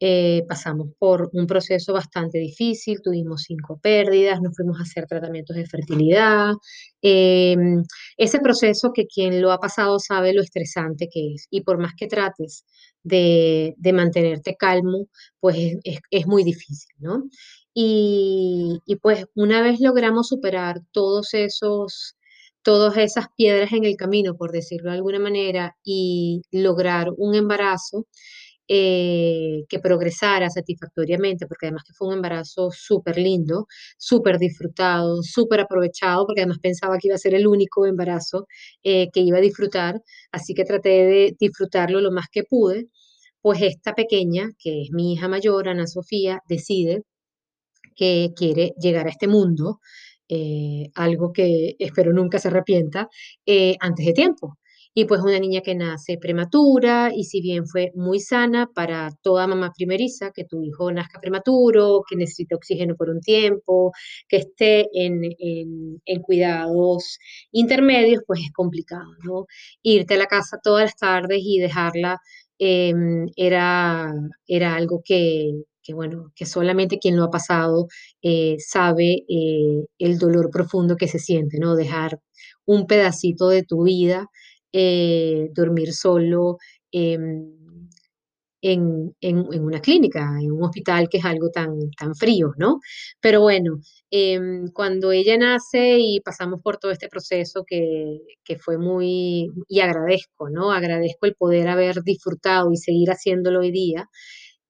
Eh, 0.03 0.45
pasamos 0.49 0.89
por 0.99 1.29
un 1.35 1.47
proceso 1.47 1.93
bastante 1.93 2.39
difícil, 2.39 3.03
tuvimos 3.03 3.43
cinco 3.43 3.79
pérdidas, 3.83 4.41
nos 4.41 4.57
fuimos 4.57 4.79
a 4.81 4.83
hacer 4.85 5.07
tratamientos 5.07 5.55
de 5.57 5.67
fertilidad. 5.67 6.53
Em, 7.03 7.83
ese 8.17 8.41
proceso 8.41 8.93
que 8.95 9.07
quien 9.07 9.41
lo 9.43 9.53
ha 9.53 9.59
pasado 9.59 9.99
sabe 9.99 10.33
lo 10.33 10.43
estresante 10.43 11.09
que 11.13 11.35
es. 11.35 11.47
Y 11.51 11.63
por 11.63 11.79
más 11.79 11.93
que 11.97 12.07
trates 12.07 12.65
de, 13.03 13.75
de 13.77 13.93
mantenerte 13.93 14.57
calmo, 14.57 15.09
pues 15.41 15.57
es, 15.85 15.99
es- 16.11 16.27
muy 16.27 16.45
difícil, 16.45 16.95
¿no? 16.99 17.25
Y, 17.75 18.79
y 18.87 18.97
pues 18.97 19.27
una 19.35 19.63
vez 19.63 19.81
logramos 19.81 20.29
superar 20.29 20.81
todos 20.93 21.35
esos 21.35 22.17
todas 22.63 22.97
esas 22.99 23.27
piedras 23.37 23.73
en 23.73 23.85
el 23.87 23.97
camino, 23.97 24.37
por 24.37 24.53
decirlo 24.53 24.91
de 24.91 24.97
alguna 24.97 25.19
manera, 25.19 25.77
y 25.83 26.43
lograr 26.53 27.09
un 27.17 27.35
embarazo 27.35 28.07
eh, 28.73 29.65
que 29.69 29.81
progresara 29.81 30.49
satisfactoriamente, 30.49 31.49
porque 31.49 31.67
además 31.67 31.83
que 31.85 31.93
fue 31.93 32.07
un 32.07 32.15
embarazo 32.15 32.71
súper 32.71 33.19
lindo, 33.19 33.67
súper 33.99 34.39
disfrutado, 34.39 35.25
súper 35.25 35.59
aprovechado, 35.61 36.25
porque 36.25 36.43
además 36.43 36.61
pensaba 36.63 36.97
que 36.99 37.09
iba 37.09 37.17
a 37.17 37.19
ser 37.19 37.35
el 37.35 37.49
único 37.49 37.85
embarazo 37.87 38.47
eh, 38.85 39.09
que 39.13 39.21
iba 39.23 39.39
a 39.39 39.41
disfrutar, 39.41 40.01
así 40.31 40.55
que 40.55 40.65
traté 40.65 40.89
de 40.91 41.37
disfrutarlo 41.41 42.01
lo 42.01 42.13
más 42.13 42.27
que 42.31 42.45
pude. 42.45 42.87
Pues 43.43 43.61
esta 43.63 43.95
pequeña, 43.95 44.51
que 44.57 44.83
es 44.83 44.91
mi 44.93 45.15
hija 45.15 45.27
mayor, 45.27 45.69
Ana 45.69 45.89
Sofía, 45.89 46.41
decide 46.49 47.03
que 47.97 48.31
quiere 48.37 48.73
llegar 48.81 49.09
a 49.09 49.11
este 49.11 49.27
mundo 49.29 49.81
eh, 50.29 50.91
algo 50.95 51.33
que 51.33 51.75
espero 51.81 52.13
nunca 52.13 52.39
se 52.39 52.49
arrepienta, 52.49 53.09
antes 53.81 54.07
de 54.07 54.13
tiempo. 54.13 54.59
Y 54.95 55.05
pues 55.05 55.21
una 55.23 55.39
niña 55.39 55.61
que 55.61 55.75
nace 55.77 56.19
prematura 56.19 57.13
y 57.15 57.25
si 57.25 57.41
bien 57.41 57.67
fue 57.67 57.93
muy 57.95 58.19
sana 58.21 58.69
para 58.75 59.11
toda 59.23 59.47
mamá 59.47 59.73
primeriza, 59.77 60.33
que 60.35 60.45
tu 60.45 60.63
hijo 60.65 60.91
nazca 60.93 61.21
prematuro, 61.21 62.03
que 62.09 62.17
necesite 62.17 62.55
oxígeno 62.57 62.97
por 62.97 63.09
un 63.11 63.21
tiempo, 63.21 63.93
que 64.29 64.39
esté 64.39 64.89
en, 64.93 65.21
en- 65.39 66.23
cuidados 66.23 67.19
intermedios, 67.53 68.23
pues 68.27 68.41
es 68.45 68.53
complicado, 68.53 69.07
¿no? 69.25 69.47
Irte 69.83 70.15
a 70.15 70.19
la 70.19 70.27
casa 70.27 70.59
todas 70.63 70.85
las 70.85 70.97
tardes 70.97 71.41
y 71.43 71.59
dejarla 71.61 72.19
em, 72.59 73.27
era, 73.37 74.13
era 74.47 74.75
algo 74.77 75.03
que, 75.05 75.53
que, 75.83 75.95
bueno, 75.95 76.33
que 76.35 76.47
solamente 76.47 76.99
quien 76.99 77.17
lo 77.17 77.25
ha 77.25 77.31
pasado 77.31 77.87
eh, 78.23 78.57
sabe 78.59 79.25
eh, 79.29 79.85
el 79.99 80.19
dolor 80.19 80.51
profundo 80.51 80.97
que 80.97 81.09
se 81.09 81.19
siente, 81.19 81.59
¿no? 81.59 81.75
Dejar 81.77 82.21
un 82.67 82.87
pedacito 82.87 83.49
de 83.49 83.63
tu 83.65 83.85
vida 83.85 84.29
eh, 84.73 85.49
dormir 85.55 85.93
solo 85.93 86.59
em, 86.93 87.53
en, 88.63 89.15
en- 89.23 89.39
una 89.65 89.81
clínica, 89.81 90.21
en 90.41 90.53
un 90.53 90.63
hospital 90.65 91.09
que 91.09 91.19
es 91.19 91.25
algo 91.25 91.51
tan, 91.51 91.91
tan 91.99 92.15
frío, 92.15 92.53
¿no? 92.59 92.81
Pero 93.21 93.41
bueno, 93.41 93.81
em, 94.11 94.69
cuando 94.73 95.13
ella 95.13 95.39
nace 95.39 95.99
y 95.99 96.21
pasamos 96.21 96.61
por 96.63 96.77
todo 96.79 96.91
este 96.93 97.09
proceso 97.09 97.65
que, 97.67 98.19
que 98.45 98.59
fue 98.59 98.77
muy, 98.79 99.49
y 99.69 99.81
agradezco, 99.81 100.51
¿no? 100.51 100.73
Agradezco 100.73 101.27
el 101.27 101.35
poder 101.37 101.69
haber 101.69 102.03
disfrutado 102.03 102.71
y 102.73 102.77
seguir 102.77 103.11
haciéndolo 103.11 103.61
hoy 103.61 103.71
día. 103.73 104.09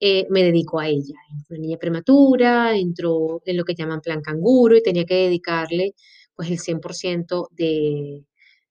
eh, 0.00 0.26
me 0.30 0.42
dedico 0.44 0.80
a 0.80 0.88
ella. 0.88 1.14
Fue 1.48 1.58
niña 1.58 1.76
prematura, 1.78 2.76
entró 2.76 3.40
en 3.44 3.56
lo 3.56 3.64
que 3.64 3.74
llaman 3.74 4.00
plan 4.00 4.20
canguro 4.22 4.76
y 4.76 4.82
tenía 4.82 5.04
que 5.04 5.14
dedicarle 5.14 5.94
pues 6.34 6.50
el 6.50 6.58
100% 6.58 7.48
de, 7.52 8.24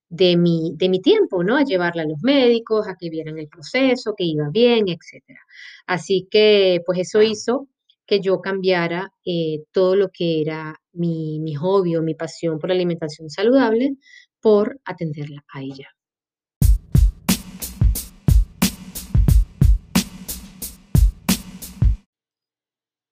de 0.10 0.38
mi, 0.38 0.74
de 0.75 0.89
mi 0.89 1.01
tiempo, 1.01 1.44
¿no? 1.44 1.58
A 1.58 1.63
llevarla 1.63 2.01
a 2.01 2.08
los 2.08 2.22
médicos, 2.24 2.88
a 2.88 2.96
que 3.00 3.10
vieran 3.10 3.38
el 3.38 3.48
proceso, 3.48 4.16
que 4.18 4.25
iba 4.25 4.50
bien, 4.50 4.86
etcétera. 4.88 5.39
Así 5.88 6.28
que, 6.30 6.82
pues 6.86 7.00
eso 7.00 7.22
hizo 7.22 7.68
que 8.06 8.20
yo 8.22 8.42
cambiara 8.42 9.13
eh, 9.24 9.63
todo 9.72 9.96
lo 9.96 10.10
que 10.10 10.42
era 10.42 10.75
mi, 10.94 11.39
mi 11.39 11.54
hobby 11.54 11.96
o 11.96 12.01
mi 12.01 12.16
pasión 12.16 12.58
por 12.58 12.70
la 12.70 12.75
alimentación 12.75 13.30
saludable 13.30 13.98
por 14.42 14.80
atenderla 14.84 15.46
a 15.54 15.62
ella. 15.62 15.89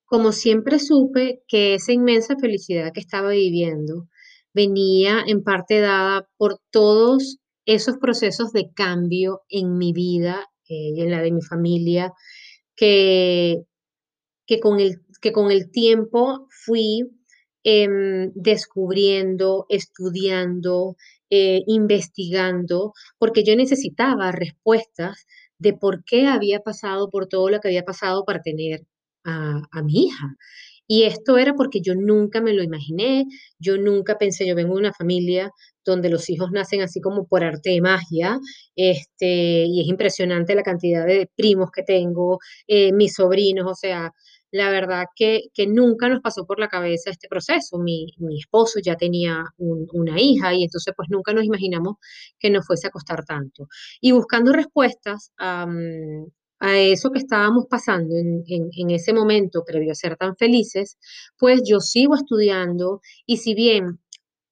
Como 0.06 0.32
siempre 0.32 0.80
supe 0.80 1.44
que 1.48 1.76
esa 1.76 1.92
inmensa 1.92 2.38
felicidad 2.40 2.92
que 2.94 3.02
estaba 3.02 3.32
viviendo 3.32 4.08
venía 4.58 5.24
en 5.28 5.44
parte 5.44 5.80
dada 5.80 6.28
por 6.38 6.60
todos 6.72 7.38
esos 7.66 7.98
procesos 7.98 8.52
de 8.52 8.72
cambio 8.74 9.44
en 9.50 9.78
mi 9.78 9.94
vida 9.94 10.50
eh, 10.68 10.92
y 10.96 11.02
en 11.02 11.12
la 11.12 11.22
de 11.22 11.32
mi 11.32 11.42
familia 11.42 12.14
que 12.76 13.64
que 14.48 14.60
con 14.60 14.80
el, 14.80 15.02
que 15.22 15.32
con 15.32 15.52
el 15.52 15.70
tiempo 15.72 16.48
fui 16.50 17.04
em, 17.64 18.32
descubriendo, 18.34 19.66
estudiando, 19.70 20.96
eh, 21.30 21.62
investigando, 21.68 22.94
porque 23.20 23.44
yo 23.44 23.56
necesitaba 23.56 24.32
respuestas 24.32 25.28
de 25.60 25.74
por 25.74 26.04
qué 26.06 26.28
había 26.28 26.62
pasado 26.62 27.10
por 27.10 27.28
todo 27.28 27.50
lo 27.50 27.60
que 27.60 27.68
había 27.68 27.84
pasado 27.84 28.24
para 28.26 28.42
tener 28.42 28.86
a, 29.26 29.62
a 29.72 29.84
mi 29.84 30.06
hija. 30.06 30.38
Y 30.88 31.04
esto 31.04 31.38
era 31.38 31.54
porque 31.54 31.82
yo 31.82 31.94
nunca 31.96 32.42
me 32.42 32.54
lo 32.54 32.64
imaginé, 32.64 33.26
yo 33.60 33.78
nunca 33.78 34.18
pensé, 34.18 34.48
yo 34.48 34.56
vengo 34.56 34.76
de 34.76 34.80
una 34.82 34.94
familia 34.94 35.52
donde 35.86 36.10
los 36.10 36.30
hijos 36.30 36.52
nacen 36.52 36.82
así 36.82 37.00
como 37.02 37.28
por 37.28 37.44
arte 37.44 37.70
de 37.72 37.82
magia, 37.82 38.40
este, 38.76 39.66
y 39.66 39.82
es 39.82 39.88
impresionante 39.88 40.56
la 40.56 40.64
cantidad 40.64 41.06
de 41.06 41.30
primos 41.36 41.72
que 41.72 41.84
tengo, 41.84 42.40
eh, 42.68 42.92
mis 42.94 43.14
sobrinos, 43.16 43.66
o 43.70 43.76
sea, 43.76 44.12
la 44.52 44.70
verdad 44.70 45.06
que, 45.16 45.42
que 45.54 45.68
nunca 45.68 46.08
nos 46.10 46.22
pasó 46.22 46.46
por 46.46 46.60
la 46.60 46.68
cabeza 46.70 47.10
este 47.12 47.28
proceso. 47.28 47.78
Mi, 47.80 48.08
mi 48.20 48.40
esposo 48.40 48.80
ya 48.84 48.96
tenía 48.96 49.44
un- 49.58 49.88
una 49.94 50.20
hija 50.22 50.54
y 50.54 50.64
entonces 50.64 50.94
pues 50.96 51.10
nunca 51.10 51.34
nos 51.34 51.44
imaginamos 51.46 51.96
que 52.40 52.50
nos 52.50 52.66
fuese 52.66 52.88
a 52.88 52.92
costar 52.92 53.26
tanto. 53.26 53.68
Y 54.02 54.12
buscando 54.14 54.54
respuestas 54.54 55.32
am, 55.38 56.28
a 56.60 56.80
eso 56.80 57.12
que 57.12 57.20
estábamos 57.20 57.66
pasando 57.70 58.16
en, 58.18 58.44
en, 58.48 58.90
ese 58.92 59.14
momento 59.14 59.64
previo 59.66 59.92
a 59.92 59.96
ser 59.96 60.18
tan 60.18 60.36
felices, 60.38 60.98
pues 61.38 61.62
yo 61.66 61.80
sigo 61.80 62.16
estudiando 62.16 63.02
y 63.26 63.38
si 63.38 63.54
bien 63.56 64.00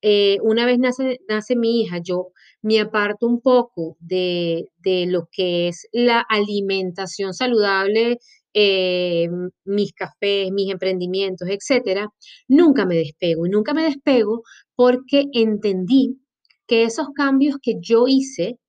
eh, 0.02 0.38
una 0.44 0.66
vez 0.66 0.80
nace, 0.80 1.20
nace 1.28 1.56
mi 1.56 1.82
hija, 1.82 2.00
yo 2.04 2.30
me 2.62 2.80
aparto 2.80 3.28
un 3.28 3.42
poco 3.42 3.98
de, 4.00 4.70
de 4.78 5.08
lo 5.08 5.28
que 5.32 5.68
es 5.70 5.88
la 5.92 6.20
alimentación 6.22 7.34
saludable, 7.34 8.20
eh, 8.54 9.28
mis 9.66 9.94
cafés, 9.94 10.52
mis 10.52 10.72
emprendimientos, 10.72 11.48
etcétera. 11.50 12.10
Nunca 12.48 12.86
me 12.86 12.96
despego 12.96 13.46
y 13.46 13.50
nunca 13.50 13.74
me 13.74 13.84
despego 13.84 14.44
porque 14.76 15.26
entendí 15.34 16.20
que 16.68 16.84
esos 16.84 17.08
cambios 17.16 17.58
que 17.62 17.76
yo 17.82 18.06
hice 18.08 18.60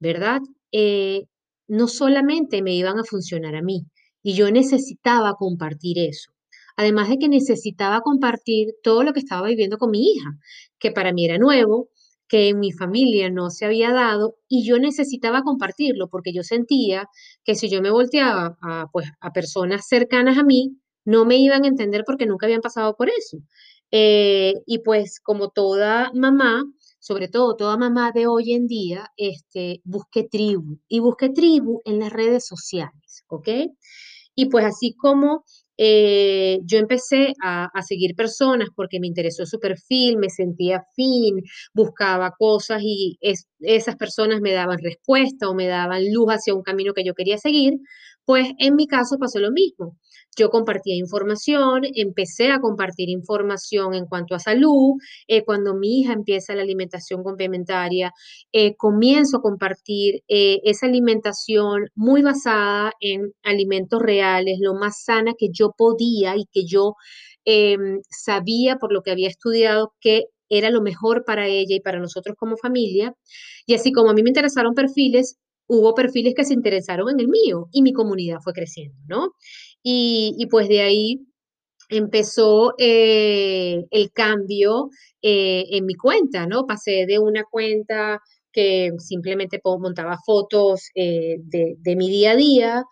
¿verdad? 0.00 0.40
Eh, 0.72 1.24
no 1.68 1.88
solamente 1.88 2.62
me 2.62 2.74
iban 2.74 2.98
a 2.98 3.04
funcionar 3.04 3.54
a 3.56 3.62
mí, 3.62 3.86
y 4.22 4.34
yo 4.34 4.50
necesitaba 4.50 5.34
compartir 5.34 5.98
eso. 5.98 6.30
Además 6.76 7.08
de 7.08 7.18
que 7.18 7.28
necesitaba 7.28 8.00
compartir 8.02 8.68
todo 8.82 9.02
lo 9.02 9.12
que 9.12 9.20
estaba 9.20 9.48
viviendo 9.48 9.78
con 9.78 9.90
mi 9.90 10.10
hija, 10.12 10.30
que 10.78 10.90
para 10.92 11.12
mí 11.12 11.24
era 11.24 11.38
nuevo, 11.38 11.88
que 12.28 12.48
en 12.48 12.58
mi 12.60 12.72
familia 12.72 13.30
no 13.30 13.50
se 13.50 13.64
había 13.66 13.92
dado, 13.92 14.36
y 14.48 14.66
yo 14.66 14.78
necesitaba 14.78 15.42
compartirlo 15.42 16.08
porque 16.08 16.32
yo 16.34 16.42
sentía 16.42 17.08
que 17.44 17.54
si 17.54 17.68
yo 17.70 17.80
me 17.82 17.90
volteaba 17.90 18.56
a, 18.62 18.86
pues, 18.92 19.08
a 19.20 19.32
personas 19.32 19.86
cercanas 19.88 20.36
a 20.38 20.42
mí, 20.44 20.76
no 21.04 21.24
me 21.24 21.36
iban 21.38 21.64
a 21.64 21.68
entender 21.68 22.02
porque 22.06 22.26
nunca 22.26 22.46
habían 22.46 22.60
pasado 22.62 22.96
por 22.96 23.08
eso. 23.10 23.38
Eh, 23.92 24.54
y 24.66 24.80
pues 24.80 25.20
como 25.20 25.50
toda 25.50 26.10
mamá, 26.14 26.64
sobre 27.06 27.28
todo 27.28 27.56
toda 27.56 27.76
mamá 27.76 28.10
de 28.12 28.26
hoy 28.26 28.52
en 28.54 28.66
día, 28.66 29.08
este, 29.16 29.80
busque 29.84 30.24
tribu 30.24 30.78
y 30.88 30.98
busque 31.00 31.28
tribu 31.30 31.80
en 31.84 32.00
las 32.00 32.12
redes 32.12 32.46
sociales, 32.46 33.24
¿ok? 33.28 33.48
Y 34.34 34.46
pues 34.46 34.64
así 34.66 34.94
como 34.96 35.44
eh, 35.78 36.58
yo 36.64 36.78
empecé 36.78 37.34
a, 37.42 37.68
seguir 37.82 38.14
personas 38.16 38.68
porque 38.74 39.00
me 39.00 39.06
interesó 39.06 39.44
su 39.46 39.58
perfil, 39.60 40.18
me 40.18 40.30
sentía 40.30 40.78
afín, 40.78 41.42
buscaba 41.74 42.32
cosas 42.38 42.80
y 42.82 43.18
es- 43.20 43.46
esas 43.60 43.96
personas 43.96 44.40
me 44.40 44.52
daban 44.52 44.78
respuesta 44.82 45.48
o 45.48 45.54
me 45.54 45.66
daban 45.66 46.02
luz 46.12 46.28
hacia 46.30 46.54
un 46.54 46.62
camino 46.62 46.92
que 46.94 47.04
yo 47.04 47.14
quería 47.14 47.38
seguir, 47.38 47.74
pues 48.24 48.48
en 48.58 48.74
mi 48.76 48.86
caso 48.86 49.16
pasó 49.18 49.38
lo 49.38 49.50
mismo. 49.52 49.96
Yo 50.36 50.50
compartía 50.50 50.94
información, 50.96 51.82
empecé 51.94 52.50
a 52.50 52.60
compartir 52.60 53.08
información 53.08 53.94
en 53.94 54.06
cuanto 54.06 54.34
a 54.34 54.38
salud, 54.38 54.94
eh, 55.28 55.44
cuando 55.44 55.74
mi 55.74 56.00
hija 56.00 56.12
empieza 56.12 56.54
la 56.54 56.62
alimentación 56.62 57.22
complementaria, 57.22 58.12
eh, 58.52 58.76
comienzo 58.76 59.38
a 59.38 59.42
compartir 59.42 60.22
eh, 60.28 60.60
esa 60.64 60.86
alimentación 60.86 61.86
muy 61.94 62.22
basada 62.22 62.92
en 63.00 63.32
alimentos 63.42 64.00
reales, 64.02 64.58
lo 64.60 64.74
más 64.74 65.02
sana 65.04 65.32
que 65.38 65.48
yo 65.52 65.72
podía 65.76 66.36
y 66.36 66.44
que 66.52 66.64
yo 66.66 66.94
em, 67.44 68.00
sabía 68.10 68.76
por 68.76 68.92
lo 68.92 69.02
que 69.02 69.10
había 69.12 69.28
estudiado 69.28 69.92
que 70.00 70.24
era 70.48 70.70
lo 70.70 70.80
mejor 70.82 71.24
para 71.24 71.46
ella 71.48 71.74
y 71.76 71.80
para 71.80 71.98
nosotros 71.98 72.36
como 72.38 72.56
familia. 72.56 73.14
Y 73.66 73.74
así 73.74 73.92
como 73.92 74.10
a 74.10 74.14
mí 74.14 74.22
me 74.22 74.30
interesaron 74.30 74.74
perfiles, 74.74 75.38
hubo 75.68 75.94
perfiles 75.94 76.34
que 76.36 76.44
se 76.44 76.54
interesaron 76.54 77.08
en 77.10 77.20
el 77.20 77.28
mío 77.28 77.68
y 77.72 77.82
mi 77.82 77.92
comunidad 77.92 78.38
fue 78.42 78.52
creciendo, 78.52 78.96
¿no? 79.08 79.32
Y, 79.88 80.48
pues 80.50 80.68
de 80.68 80.80
ahí 80.80 81.20
empezó 81.90 82.74
eh, 82.76 83.84
el 83.92 84.10
cambio 84.12 84.90
eh, 85.22 85.64
en 85.70 85.86
mi 85.86 85.94
cuenta, 85.94 86.44
¿no? 86.48 86.66
Pasé 86.66 87.06
de 87.06 87.20
una 87.20 87.44
cuenta 87.44 88.20
que 88.52 88.90
simplemente 88.98 89.60
montaba 89.64 90.18
fotos 90.26 90.90
eh, 90.96 91.36
de 91.40 91.96
mi 91.96 92.10
día 92.10 92.32
a 92.32 92.36
día 92.36 92.84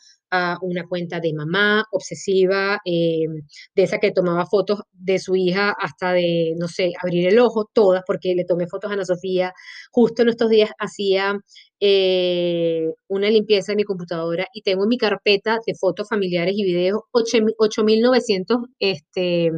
una 0.63 0.87
cuenta 0.87 1.21
de 1.21 1.33
mamá 1.35 1.85
obsesiva, 1.93 2.81
eh, 2.85 3.27
de 3.75 3.83
esa 3.83 3.99
que 3.99 4.13
tomaba 4.13 4.47
fotos 4.47 4.81
de 4.93 5.19
su 5.19 5.37
hija 5.37 5.75
hasta 5.79 6.13
de, 6.13 6.55
no 6.59 6.69
sé, 6.69 6.93
abrir 7.03 7.29
el 7.29 7.39
ojo, 7.39 7.71
todas, 7.73 8.03
porque 8.07 8.35
le 8.35 8.45
tomé 8.45 8.67
fotos 8.67 8.91
a 8.91 8.95
Ana 8.95 9.05
Sofía. 9.05 9.53
Justo 9.91 10.23
en 10.23 10.29
estos 10.31 10.51
días 10.51 10.71
hacía 10.79 11.39
eh, 11.81 12.87
una 13.09 13.29
limpieza 13.31 13.73
en 13.73 13.77
mi 13.77 13.85
computadora 13.85 14.47
y 14.55 14.63
tengo 14.63 14.85
en 14.85 14.89
mi 14.89 14.99
carpeta 14.99 15.59
de 15.67 15.75
fotos 15.75 16.09
familiares 16.09 16.55
y 16.57 16.65
videos 16.65 17.01
8.900 17.13 18.67
este, 18.79 19.51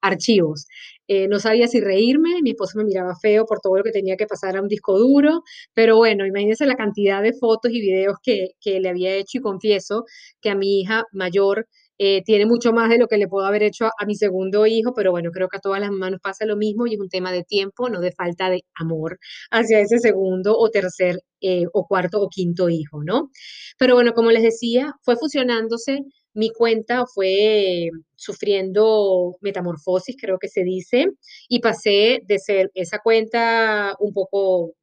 archivos. 0.00 0.66
Eh, 1.08 1.28
no 1.28 1.38
sabía 1.38 1.68
si 1.68 1.80
reírme, 1.80 2.42
mi 2.42 2.50
esposo 2.50 2.78
me 2.78 2.84
miraba 2.84 3.14
feo 3.20 3.46
por 3.46 3.60
todo 3.60 3.76
lo 3.76 3.84
que 3.84 3.92
tenía 3.92 4.16
que 4.16 4.26
pasar 4.26 4.56
a 4.56 4.62
un 4.62 4.68
disco 4.68 4.98
duro, 4.98 5.42
pero 5.74 5.96
bueno, 5.96 6.26
imagínense 6.26 6.66
la 6.66 6.76
cantidad 6.76 7.22
de 7.22 7.32
fotos 7.32 7.72
y 7.72 7.80
videos 7.80 8.16
que, 8.22 8.50
que 8.60 8.80
le 8.80 8.88
había 8.88 9.14
hecho 9.14 9.38
y 9.38 9.40
confieso 9.40 10.04
que 10.40 10.50
a 10.50 10.54
mi 10.54 10.80
hija 10.80 11.04
mayor 11.12 11.66
eh, 11.98 12.22
tiene 12.24 12.44
mucho 12.44 12.72
más 12.72 12.90
de 12.90 12.98
lo 12.98 13.08
que 13.08 13.16
le 13.16 13.26
puedo 13.26 13.46
haber 13.46 13.62
hecho 13.62 13.86
a, 13.86 14.04
mi 14.06 14.14
segundo 14.16 14.66
hijo, 14.66 14.92
pero 14.94 15.12
bueno, 15.12 15.30
creo 15.32 15.48
que 15.48 15.56
a 15.56 15.60
todas 15.60 15.80
las 15.80 15.90
mamás 15.90 16.12
nos 16.12 16.20
pasa 16.20 16.44
lo 16.44 16.56
mismo 16.56 16.86
y 16.86 16.94
es 16.94 17.00
un 17.00 17.08
tema 17.08 17.32
de 17.32 17.42
tiempo, 17.42 17.88
no 17.88 18.00
de 18.00 18.12
falta 18.12 18.50
de 18.50 18.64
amor 18.74 19.18
hacia 19.50 19.80
ese 19.80 19.98
segundo 19.98 20.56
o 20.58 20.70
tercer 20.70 21.20
eh, 21.40 21.64
o 21.72 21.86
cuarto 21.86 22.20
o 22.20 22.28
quinto 22.28 22.68
hijo, 22.68 23.02
¿no? 23.02 23.30
Pero 23.78 23.94
bueno, 23.94 24.12
como 24.12 24.30
les 24.30 24.42
decía, 24.42 24.94
fue 25.02 25.16
fusionándose 25.16 26.00
mi 26.36 26.50
cuenta 26.50 27.04
fue 27.06 27.90
sufriendo 28.14 29.36
metamorfosis, 29.40 30.16
creo 30.20 30.38
que 30.38 30.48
se 30.48 30.62
dice, 30.64 31.06
y 31.48 31.60
pasé 31.60 32.20
de 32.26 32.38
ser 32.38 32.70
esa 32.74 32.98
cuenta 33.00 33.94
un 34.00 34.12
poco, 34.12 34.74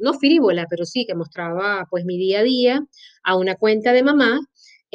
no 0.00 0.14
frívola, 0.14 0.66
pero 0.68 0.84
sí, 0.84 1.06
que 1.06 1.14
mostraba 1.14 1.86
pues 1.90 2.04
mi 2.04 2.18
día 2.18 2.40
a 2.40 2.42
día, 2.42 2.80
a 3.24 3.36
una 3.36 3.56
cuenta 3.56 3.92
de 3.92 4.02
mamá 4.02 4.40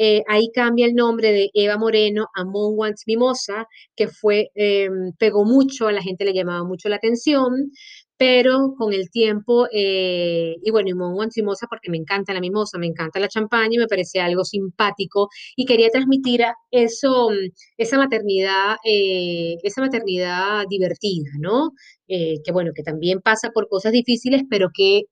eh, 0.00 0.22
ahí 0.28 0.50
cambia 0.54 0.86
el 0.86 0.94
nombre 0.94 1.32
de 1.32 1.50
Eva 1.54 1.76
Moreno 1.76 2.28
a 2.36 2.44
Wants 2.44 3.02
Mimosa, 3.08 3.66
que 3.96 4.06
fue, 4.06 4.50
em, 4.54 5.12
pegó 5.18 5.44
mucho, 5.44 5.88
a 5.88 5.92
la 5.92 6.02
gente 6.02 6.24
le 6.24 6.32
llamaba 6.32 6.64
mucho 6.64 6.88
la 6.88 6.96
atención, 6.96 7.72
pero 8.18 8.74
con 8.76 8.92
el 8.92 9.10
tiempo, 9.10 9.68
eh, 9.72 10.56
y 10.62 10.70
bueno, 10.70 10.90
y 10.90 10.94
Mon 10.94 11.14
Wants 11.14 11.36
Mimosa 11.38 11.66
porque 11.68 11.90
me 11.90 11.96
encanta 11.98 12.34
la 12.34 12.40
mimosa, 12.40 12.78
me 12.78 12.86
encanta 12.86 13.20
la 13.20 13.28
champaña 13.28 13.70
y 13.72 13.78
me 13.78 13.86
parecía 13.86 14.24
algo 14.26 14.44
simpático 14.44 15.28
y 15.56 15.64
quería 15.66 15.88
transmitir 15.90 16.42
eso, 16.70 17.30
esa 17.78 17.96
maternidad, 17.98 18.76
eh, 18.84 19.56
esa 19.62 19.80
maternidad 19.82 20.64
divertida, 20.68 21.30
¿no? 21.40 21.72
que 22.08 22.52
bueno, 22.52 22.72
que 22.74 22.82
también 22.82 23.20
pasa 23.20 23.50
por 23.50 23.68
cosas 23.68 23.92
difíciles, 23.92 24.42
pero 24.48 24.70
que 24.74 25.02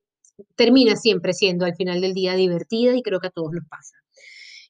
termina 0.56 0.96
siempre 0.96 1.32
siendo 1.34 1.64
al 1.64 1.74
final 1.76 2.00
del 2.00 2.14
día 2.14 2.34
divertida 2.34 2.96
y 2.96 3.02
creo 3.02 3.20
que 3.20 3.28
a 3.28 3.30
todos 3.30 3.52
nos 3.52 3.66
pasa. 3.68 3.96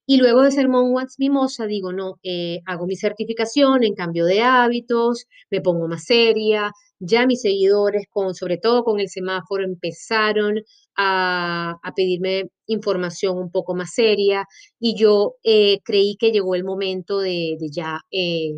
Y 0.09 0.19
luego 0.19 0.43
de 0.43 0.53
ser 0.53 0.69
Monwatch 0.69 1.15
Mimosa, 1.19 1.67
digo, 1.67 1.93
no, 1.93 2.15
eh, 2.23 2.61
hago 2.67 2.87
mi 2.87 2.95
certificación 2.95 3.83
en 3.83 3.95
cambio 3.95 4.25
de 4.25 4.41
hábitos, 4.43 5.27
me 5.51 5.61
pongo 5.61 5.89
más 5.89 6.05
seria, 6.05 6.71
ya 6.99 7.27
mis 7.27 7.43
seguidores, 7.43 8.07
con, 8.11 8.35
sobre 8.35 8.59
todo 8.59 8.85
con 8.85 9.01
el 9.01 9.09
semáforo, 9.09 9.65
empezaron 9.65 10.63
a, 10.97 11.79
pedirme 11.95 12.51
información 12.67 13.39
un 13.39 13.51
poco 13.51 13.75
más 13.75 13.95
seria 13.95 14.47
y 14.81 14.97
yo 14.97 15.35
eh, 15.45 15.79
creí 15.85 16.17
que 16.19 16.33
llegó 16.33 16.55
el 16.55 16.65
momento 16.65 17.21
de, 17.21 17.57
ya 17.71 18.01
eh, 18.11 18.53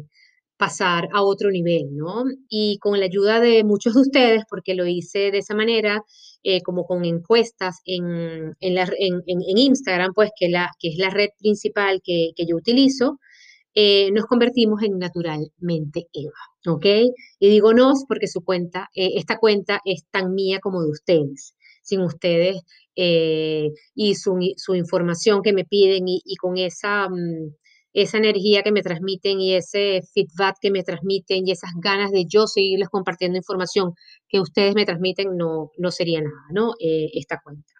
pasar 0.56 1.08
a 1.12 1.22
otro 1.22 1.50
nivel, 1.50 1.96
¿no? 1.96 2.24
Y 2.48 2.78
con 2.80 2.98
la 2.98 3.06
ayuda 3.06 3.40
de 3.40 3.64
muchos 3.64 3.94
de 3.94 4.00
ustedes, 4.00 4.42
porque 4.50 4.74
lo 4.74 4.86
hice 4.86 5.30
de 5.30 5.38
esa 5.38 5.54
manera, 5.54 6.02
eh, 6.42 6.62
como 6.62 6.84
con 6.84 7.04
encuestas 7.04 7.80
en, 7.84 8.54
en, 8.60 9.58
Instagram, 9.58 10.12
pues 10.14 10.30
que, 10.38 10.48
la, 10.48 10.70
que 10.80 10.88
es 10.88 10.98
la 10.98 11.10
red 11.10 11.28
principal 11.38 12.00
que, 12.04 12.32
yo 12.36 12.56
utilizo, 12.56 13.18
nos 14.12 14.26
convertimos 14.26 14.82
en 14.82 14.98
naturalmente 14.98 16.08
Eva, 16.12 16.32
¿ok? 16.68 16.86
Y 17.38 17.48
digo 17.48 17.72
nos 17.74 18.04
porque 18.06 18.28
su 18.28 18.42
cuenta, 18.42 18.88
eh, 18.94 19.10
esta 19.16 19.38
cuenta 19.38 19.80
es 19.84 20.04
tan 20.10 20.34
mía 20.34 20.60
como 20.60 20.82
de 20.82 20.90
ustedes. 20.90 21.54
Sin 21.82 22.00
ustedes 22.02 22.56
y 22.94 24.14
su, 24.16 24.74
información 24.74 25.40
que 25.42 25.52
me 25.52 25.64
piden 25.64 26.04
y, 26.06 26.36
con 26.36 26.58
esa... 26.58 27.08
Mm, 27.08 27.52
esa 27.92 28.18
energía 28.18 28.62
que 28.62 28.72
me 28.72 28.82
transmiten 28.82 29.40
y 29.40 29.54
ese 29.54 30.02
feedback 30.12 30.56
que 30.60 30.70
me 30.70 30.82
transmiten 30.82 31.46
y 31.46 31.52
esas 31.52 31.70
ganas 31.80 32.10
de 32.12 32.26
yo 32.26 32.46
seguirles 32.46 32.88
compartiendo 32.88 33.38
información 33.38 33.94
que 34.28 34.40
ustedes 34.40 34.74
me 34.74 34.84
transmiten, 34.84 35.36
no, 35.36 35.70
no 35.78 35.90
sería 35.90 36.20
nada, 36.20 36.46
¿no? 36.52 36.74
Eh, 36.80 37.10
esta 37.14 37.40
cuenta. 37.42 37.77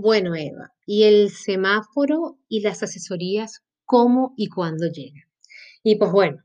Bueno, 0.00 0.36
Eva, 0.36 0.70
¿y 0.86 1.02
el 1.02 1.28
semáforo 1.30 2.38
y 2.48 2.60
las 2.60 2.84
asesorías 2.84 3.64
cómo 3.84 4.32
y 4.36 4.46
cuándo 4.46 4.86
llegan? 4.86 5.24
Y 5.82 5.96
pues 5.96 6.12
bueno, 6.12 6.38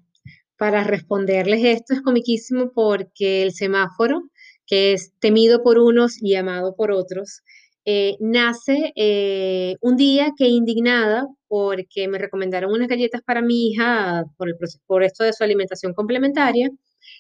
para 0.57 0.83
responderles 0.83 1.63
esto 1.63 1.93
es 1.93 2.01
comiquísimo 2.01 2.71
porque 2.73 3.43
el 3.43 3.53
semáforo 3.53 4.23
que 4.65 4.93
es 4.93 5.13
temido 5.19 5.61
por 5.61 5.77
unos 5.77 6.19
y 6.19 6.33
amado 6.33 6.75
por 6.75 6.91
otros, 6.91 7.43
eh, 7.85 8.15
nace 8.19 8.91
eh, 8.95 9.75
un 9.81 9.97
día 9.97 10.31
que 10.35 10.47
indignada 10.47 11.27
porque 11.47 12.07
me 12.07 12.17
recomendaron 12.17 12.71
unas 12.71 12.87
galletas 12.87 13.21
para 13.21 13.43
mi 13.43 13.67
hija 13.67 14.23
por, 14.35 14.49
el, 14.49 14.55
por 14.87 15.03
esto 15.03 15.23
de 15.25 15.33
su 15.33 15.43
alimentación 15.43 15.93
complementaria 15.93 16.71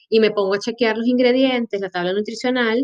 y 0.09 0.19
me 0.19 0.31
pongo 0.31 0.55
a 0.55 0.59
chequear 0.59 0.97
los 0.97 1.05
ingredientes, 1.05 1.79
la 1.79 1.91
tabla 1.91 2.11
nutricional 2.13 2.83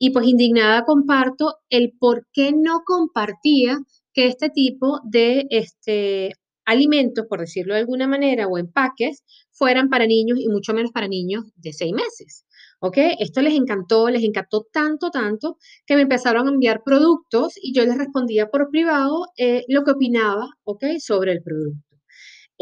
y 0.00 0.10
pues 0.10 0.26
indignada 0.26 0.84
comparto 0.84 1.56
el 1.68 1.92
por 2.00 2.26
qué 2.32 2.52
no 2.52 2.80
compartía 2.86 3.78
que 4.14 4.26
este 4.26 4.48
tipo 4.48 5.00
de 5.04 5.46
este, 5.50 6.32
alimentos, 6.64 7.26
por 7.28 7.40
decirlo 7.40 7.74
de 7.74 7.80
alguna 7.80 8.08
manera, 8.08 8.48
o 8.48 8.58
empaques, 8.58 9.22
fueran 9.52 9.90
para 9.90 10.06
niños 10.06 10.38
y 10.40 10.48
mucho 10.48 10.72
menos 10.72 10.90
para 10.90 11.06
niños 11.06 11.44
de 11.56 11.72
seis 11.74 11.92
meses. 11.92 12.46
¿ok? 12.80 12.96
Esto 13.18 13.42
les 13.42 13.54
encantó, 13.54 14.08
les 14.08 14.24
encantó 14.24 14.66
tanto, 14.72 15.10
tanto, 15.10 15.58
que 15.86 15.96
me 15.96 16.02
empezaron 16.02 16.48
a 16.48 16.50
enviar 16.50 16.82
productos 16.82 17.52
y 17.60 17.74
yo 17.74 17.84
les 17.84 17.98
respondía 17.98 18.48
por 18.48 18.70
privado 18.70 19.26
eh, 19.36 19.64
lo 19.68 19.84
que 19.84 19.92
opinaba, 19.92 20.48
¿ok? 20.64 20.84
Sobre 20.98 21.32
el 21.32 21.42
producto. 21.42 21.89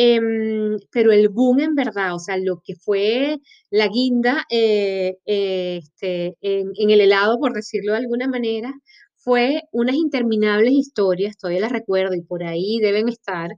Em, 0.00 0.78
pero 0.92 1.10
el 1.10 1.28
boom 1.28 1.58
en 1.58 1.74
verdad, 1.74 2.14
o 2.14 2.20
sea, 2.20 2.36
lo 2.38 2.62
que 2.64 2.76
fue 2.76 3.38
la 3.70 3.88
guinda 3.88 4.44
eh, 4.48 5.16
este, 5.24 6.36
en, 6.40 6.90
el 6.90 7.00
helado, 7.00 7.38
por 7.40 7.52
decirlo 7.52 7.92
de 7.92 7.98
alguna 7.98 8.28
manera, 8.28 8.72
fue 9.16 9.62
unas 9.72 9.96
interminables 9.96 10.72
historias, 10.72 11.36
todavía 11.36 11.62
las 11.62 11.72
recuerdo 11.72 12.14
y 12.14 12.22
por 12.22 12.44
ahí 12.44 12.78
deben 12.80 13.08
estar, 13.08 13.50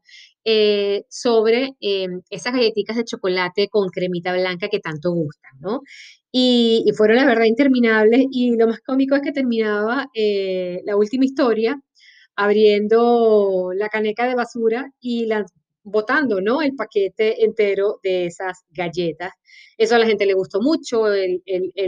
eh, 0.47 1.05
sobre 1.11 1.73
em, 1.81 2.23
esas 2.31 2.55
galletitas 2.55 2.97
de 2.97 3.05
chocolate 3.05 3.69
con 3.69 3.91
cremita 3.91 4.33
blanca 4.33 4.69
que 4.69 4.81
tanto 4.81 5.13
gustan, 5.13 5.53
¿no? 5.61 5.83
Y, 6.33 6.85
fueron 6.97 7.17
la 7.17 7.27
verdad 7.27 7.45
interminables 7.45 8.25
y 8.31 8.57
lo 8.57 8.67
más 8.67 8.81
cómico 8.81 9.15
es 9.17 9.23
que 9.23 9.33
terminaba 9.33 10.07
eh, 10.15 10.81
la 10.87 10.97
última 10.97 11.25
historia 11.27 11.79
abriendo 12.37 13.73
la 13.75 13.89
caneca 13.89 14.27
de 14.27 14.35
basura 14.35 14.91
y 15.01 15.27
la, 15.27 15.45
botando, 15.83 16.41
¿no? 16.41 16.63
El 16.63 16.75
paquete 16.75 17.45
entero 17.45 18.01
de 18.03 18.27
esas 18.27 18.65
galletas. 18.71 19.33
Eso 19.79 19.95
a 19.95 19.99
la 19.99 20.07
gente 20.07 20.27
le 20.27 20.35
gustó 20.35 20.61
mucho, 20.61 21.07
el, 21.13 21.43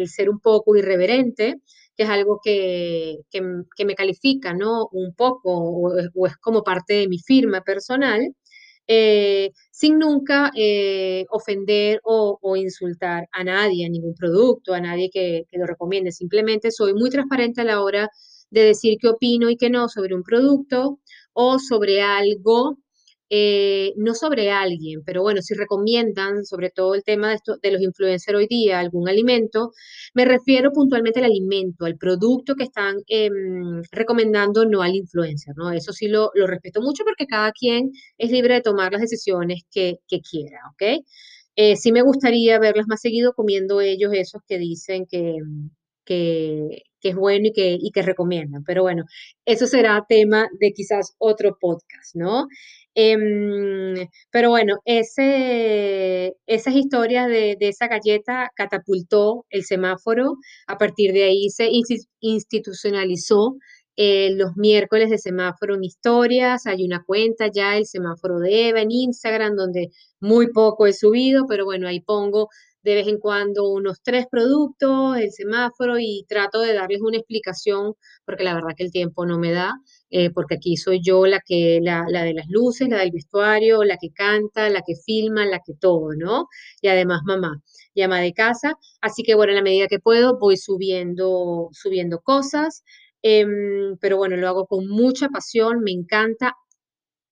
ser 0.08 0.30
un 0.30 0.40
poco 0.40 0.76
irreverente, 0.76 1.56
que 1.96 2.04
es 2.04 2.08
algo 2.08 2.40
que, 2.42 3.18
me 3.84 3.94
califica, 3.94 4.54
¿no? 4.54 4.88
Un 4.92 5.14
poco, 5.14 5.50
o 6.14 6.26
es 6.26 6.36
como 6.38 6.62
parte 6.62 6.94
de 6.94 7.08
mi 7.08 7.18
firma 7.18 7.62
personal. 7.62 8.20
Eh, 8.88 9.52
sin 9.70 9.98
nunca 9.98 10.50
eh, 10.56 11.24
ofender 11.30 12.00
o, 12.04 12.38
insultar 12.56 13.28
a 13.32 13.44
nadie, 13.44 13.86
a 13.86 13.88
ningún 13.88 14.14
producto, 14.14 14.74
a 14.74 14.80
nadie 14.80 15.08
que, 15.12 15.44
que, 15.48 15.58
lo 15.58 15.66
recomiende. 15.66 16.12
Simplemente 16.12 16.70
soy 16.72 16.92
muy 16.94 17.10
transparente 17.10 17.60
a 17.60 17.64
la 17.64 17.80
hora 17.82 18.08
de 18.50 18.64
decir 18.64 18.98
qué 19.00 19.08
opino 19.08 19.50
y 19.50 19.56
qué 19.56 19.70
no 19.70 19.88
sobre 19.88 20.14
un 20.14 20.22
producto 20.22 20.98
o 21.32 21.58
sobre 21.58 22.02
algo 22.02 22.76
eh, 23.34 23.94
no 23.96 24.14
sobre 24.14 24.50
alguien, 24.50 25.02
pero 25.06 25.22
bueno, 25.22 25.40
si 25.40 25.54
recomiendan 25.54 26.44
sobre 26.44 26.68
todo 26.68 26.94
el 26.94 27.02
tema 27.02 27.34
de, 27.62 27.70
los 27.70 27.80
influencers 27.80 28.36
hoy 28.36 28.46
día, 28.46 28.78
algún 28.78 29.08
alimento, 29.08 29.72
me 30.12 30.26
refiero 30.26 30.70
puntualmente 30.70 31.20
al 31.20 31.24
alimento, 31.24 31.86
al 31.86 31.96
producto 31.96 32.54
que 32.54 32.64
están 32.64 32.96
em, 33.06 33.80
recomendando, 33.90 34.66
no 34.66 34.82
al 34.82 34.94
influencer, 34.94 35.54
¿no? 35.56 35.72
Eso 35.72 35.94
sí 35.94 36.08
lo, 36.08 36.30
respeto 36.46 36.82
mucho 36.82 37.04
porque 37.04 37.26
cada 37.26 37.52
quien 37.52 37.92
es 38.18 38.30
libre 38.30 38.52
de 38.56 38.60
tomar 38.60 38.92
las 38.92 39.00
decisiones 39.00 39.62
que, 39.72 39.96
quiera, 40.30 40.58
¿ok? 40.72 41.02
Eh, 41.56 41.76
sí 41.76 41.90
me 41.90 42.02
gustaría 42.02 42.58
verlas 42.58 42.86
más 42.86 43.00
seguido 43.00 43.32
comiendo 43.32 43.80
ellos 43.80 44.12
esos 44.12 44.42
que 44.46 44.58
dicen 44.58 45.06
que, 45.06 45.38
que, 46.04 46.82
es 47.02 47.16
bueno 47.16 47.46
y 47.48 47.52
que, 47.52 47.78
y 47.80 47.90
que 47.92 48.02
recomiendan. 48.02 48.62
Pero 48.64 48.82
bueno, 48.82 49.04
eso 49.46 49.66
será 49.66 50.04
tema 50.08 50.48
de 50.60 50.72
quizás 50.72 51.14
otro 51.18 51.56
podcast, 51.60 52.14
¿no? 52.14 52.46
Em, 52.94 54.06
pero 54.30 54.50
bueno, 54.50 54.76
ese, 54.84 56.36
esas 56.46 56.74
historias 56.74 57.26
de, 57.28 57.56
esa 57.60 57.88
galleta 57.88 58.50
catapultó 58.54 59.46
el 59.50 59.64
semáforo. 59.64 60.36
A 60.66 60.78
partir 60.78 61.12
de 61.12 61.24
ahí 61.24 61.50
se 61.50 61.68
institucionalizó 62.20 63.56
eh, 63.96 64.30
los 64.34 64.56
miércoles 64.56 65.10
de 65.10 65.18
semáforo 65.18 65.74
en 65.74 65.84
historias. 65.84 66.66
Hay 66.66 66.84
una 66.84 67.02
cuenta 67.04 67.48
ya, 67.52 67.76
el 67.76 67.86
semáforo 67.86 68.38
de 68.38 68.68
Eva 68.68 68.80
en 68.80 68.90
Instagram, 68.90 69.56
donde 69.56 69.90
muy 70.20 70.52
poco 70.52 70.86
he 70.86 70.92
subido, 70.92 71.46
pero 71.46 71.64
bueno, 71.64 71.88
ahí 71.88 72.00
pongo 72.00 72.48
de 72.82 72.94
vez 72.94 73.08
en 73.08 73.18
cuando 73.18 73.68
unos 73.70 74.02
tres 74.02 74.26
productos, 74.30 75.16
el 75.16 75.32
semáforo 75.32 75.98
y 75.98 76.24
trato 76.28 76.60
de 76.60 76.74
darles 76.74 77.00
una 77.00 77.18
explicación 77.18 77.94
porque 78.24 78.44
la 78.44 78.54
verdad 78.54 78.74
que 78.76 78.84
el 78.84 78.90
tiempo 78.92 79.26
no 79.26 79.38
me 79.38 79.52
da, 79.52 79.74
eh, 80.10 80.30
porque 80.30 80.56
aquí 80.56 80.76
soy 80.76 81.00
yo 81.02 81.26
la 81.26 81.40
que, 81.44 81.80
la, 81.82 82.04
la, 82.08 82.22
de 82.24 82.34
las 82.34 82.46
luces, 82.48 82.88
la 82.88 82.98
del 82.98 83.10
vestuario, 83.12 83.84
la 83.84 83.96
que 83.98 84.10
canta, 84.12 84.68
la 84.70 84.82
que 84.86 84.94
filma, 84.96 85.46
la 85.46 85.60
que 85.64 85.74
todo, 85.74 86.10
¿no? 86.16 86.46
Y 86.80 86.88
además 86.88 87.22
mamá. 87.24 87.62
llama 87.94 88.20
de 88.20 88.32
casa. 88.32 88.74
Así 89.00 89.22
que 89.22 89.34
bueno, 89.34 89.52
en 89.52 89.56
la 89.56 89.62
medida 89.62 89.86
que 89.88 89.98
puedo 90.00 90.38
voy 90.38 90.56
subiendo, 90.56 91.68
subiendo 91.72 92.20
cosas. 92.20 92.84
Em, 93.22 93.96
pero 94.00 94.16
bueno, 94.16 94.36
lo 94.36 94.48
hago 94.48 94.66
con 94.66 94.88
mucha 94.88 95.28
pasión, 95.28 95.80
me 95.82 95.92
encanta. 95.92 96.54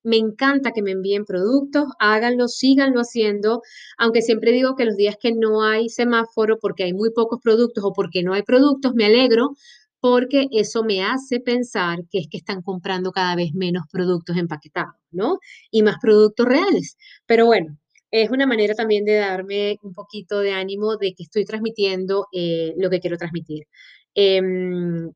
Me 0.03 0.17
encanta 0.17 0.73
que 0.73 0.83
me 0.83 0.93
envíen 0.93 1.25
productos, 1.25 1.85
háganlo, 1.99 2.49
síganlo 2.49 3.01
haciendo, 3.01 3.63
aunque 3.99 4.23
siempre 4.23 4.53
digo 4.53 4.75
que 4.77 4.87
los 4.87 4.97
días 4.97 5.17
que 5.21 5.33
no 5.33 5.63
hay 5.63 5.89
semáforo 5.91 6.59
porque 6.59 6.85
hay 6.85 6.93
muy 6.95 7.11
pocos 7.13 7.39
productos 7.43 7.85
o 7.85 7.93
porque 7.93 8.23
no 8.23 8.33
hay 8.33 8.43
productos, 8.43 8.95
me 8.95 9.07
alegro 9.07 9.51
porque 10.01 10.47
eso 10.53 10.83
me 10.83 11.03
hace 11.05 11.41
pensar 11.41 11.99
que 12.11 12.19
es 12.21 12.29
que 12.31 12.39
están 12.39 12.63
comprando 12.63 13.13
cada 13.13 13.37
vez 13.37 13.53
menos 13.55 13.85
productos 13.93 14.37
empaquetados, 14.39 14.95
¿no? 15.11 15.39
Y 15.71 15.83
más 15.83 15.97
productos 16.01 16.47
reales. 16.47 16.97
Pero 17.27 17.45
bueno, 17.47 17.77
es 18.11 18.31
una 18.31 18.47
manera 18.47 18.75
también 18.75 19.05
de 19.05 19.15
darme 19.17 19.77
un 19.83 19.93
poquito 19.93 20.41
de 20.41 20.53
ánimo 20.53 20.97
de 20.97 21.15
que 21.15 21.23
estoy 21.25 21.45
transmitiendo 21.45 22.27
eh, 22.33 22.73
lo 22.79 22.89
que 22.91 23.01
quiero 23.01 23.19
transmitir. 23.19 23.67
Em, 24.15 25.11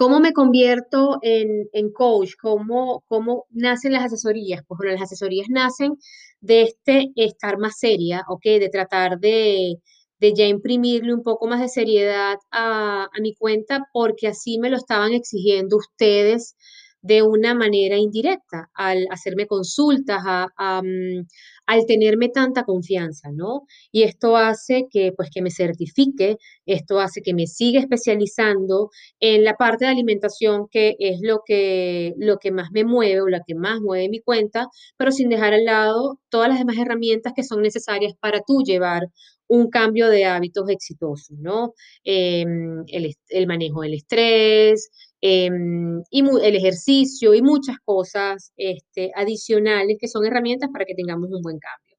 ¿Cómo 0.00 0.18
me 0.18 0.32
convierto 0.32 1.18
en, 1.20 1.68
en 1.72 1.92
coach? 1.92 2.30
¿Cómo, 2.40 3.04
¿Cómo 3.06 3.44
nacen 3.50 3.92
las 3.92 4.04
asesorías? 4.06 4.62
Pues 4.66 4.78
bueno, 4.78 4.92
las 4.94 5.02
asesorías 5.02 5.48
nacen 5.50 5.92
de 6.40 6.62
este 6.62 7.12
estar 7.16 7.58
más 7.58 7.78
seria, 7.78 8.24
¿ok? 8.28 8.42
De 8.44 8.70
tratar 8.70 9.18
de, 9.20 9.74
de 10.18 10.34
ya 10.34 10.46
imprimirle 10.46 11.12
un 11.14 11.22
poco 11.22 11.46
más 11.48 11.60
de 11.60 11.68
seriedad 11.68 12.38
a, 12.50 13.04
a 13.12 13.20
mi 13.20 13.34
cuenta 13.34 13.88
porque 13.92 14.26
así 14.28 14.58
me 14.58 14.70
lo 14.70 14.78
estaban 14.78 15.12
exigiendo 15.12 15.76
ustedes 15.76 16.56
de 17.02 17.22
una 17.22 17.54
manera 17.54 17.96
indirecta, 17.96 18.70
al 18.74 19.06
hacerme 19.10 19.46
consultas, 19.46 20.22
mm, 20.58 21.20
al 21.66 21.86
tenerme 21.86 22.28
tanta 22.28 22.64
confianza, 22.64 23.30
¿no? 23.32 23.62
Y 23.92 24.02
esto 24.02 24.36
hace 24.36 24.86
que, 24.90 25.12
pues, 25.16 25.30
que 25.32 25.42
me 25.42 25.50
certifique, 25.50 26.36
esto 26.66 26.98
hace 27.00 27.22
que 27.22 27.34
me 27.34 27.46
siga 27.46 27.80
especializando 27.80 28.90
en 29.20 29.44
la 29.44 29.54
parte 29.54 29.84
de 29.84 29.90
alimentación, 29.92 30.66
que 30.70 30.96
es 30.98 31.18
lo 31.22 31.40
que, 31.46 32.14
lo 32.18 32.38
que 32.38 32.50
más 32.52 32.70
me 32.72 32.84
mueve 32.84 33.20
o 33.22 33.28
la 33.28 33.42
que 33.46 33.54
más 33.54 33.80
mueve 33.80 34.08
mi 34.08 34.20
cuenta, 34.20 34.66
pero 34.96 35.12
sin 35.12 35.28
dejar 35.28 35.54
al 35.54 35.64
lado 35.64 36.18
todas 36.28 36.48
las 36.48 36.58
demás 36.58 36.76
herramientas 36.78 37.32
que 37.34 37.44
son 37.44 37.62
necesarias 37.62 38.14
para 38.20 38.40
tú 38.46 38.62
llevar 38.64 39.04
un 39.48 39.68
cambio 39.68 40.08
de 40.08 40.24
hábitos 40.26 40.68
exitosos, 40.70 41.36
¿no? 41.38 41.74
Em, 42.04 42.84
el, 42.88 43.14
el 43.28 43.46
manejo 43.48 43.82
del 43.82 43.94
estrés, 43.94 44.90
Em, 45.22 46.02
y 46.10 46.20
el 46.20 46.56
ejercicio 46.56 47.34
y 47.34 47.42
muchas 47.42 47.76
cosas 47.84 48.52
este, 48.56 49.12
adicionales 49.14 49.98
que 50.00 50.08
son 50.08 50.24
herramientas 50.26 50.70
para 50.72 50.86
que 50.86 50.94
tengamos 50.94 51.30
un 51.30 51.42
buen 51.42 51.58
cambio. 51.58 51.96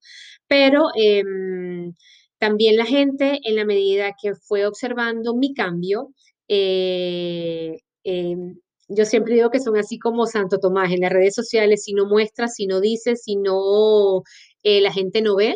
Pero 0.47 0.88
em, 0.95 1.93
también 2.39 2.77
la 2.77 2.86
gente, 2.86 3.39
en 3.43 3.55
la 3.55 3.65
medida 3.65 4.15
que 4.21 4.34
fue 4.36 4.65
observando 4.65 5.36
mi 5.36 5.53
cambio, 5.53 6.10
eh, 6.47 7.77
em, 8.03 8.60
yo 8.89 9.05
siempre 9.05 9.36
digo 9.36 9.51
que 9.51 9.60
son 9.60 9.77
así 9.77 9.99
como 9.99 10.25
Santo 10.25 10.60
Tomás 10.60 10.91
en 10.91 11.01
las 11.01 11.12
redes 11.12 11.36
sociales, 11.36 11.84
si 11.84 11.93
no 11.93 12.07
muestras, 12.07 12.55
si 12.55 12.67
no 12.67 12.81
dices, 12.81 13.21
si 13.23 13.36
no 13.38 14.23
eh, 14.63 14.81
la 14.81 14.91
gente 14.91 15.21
no 15.21 15.36
ve, 15.36 15.55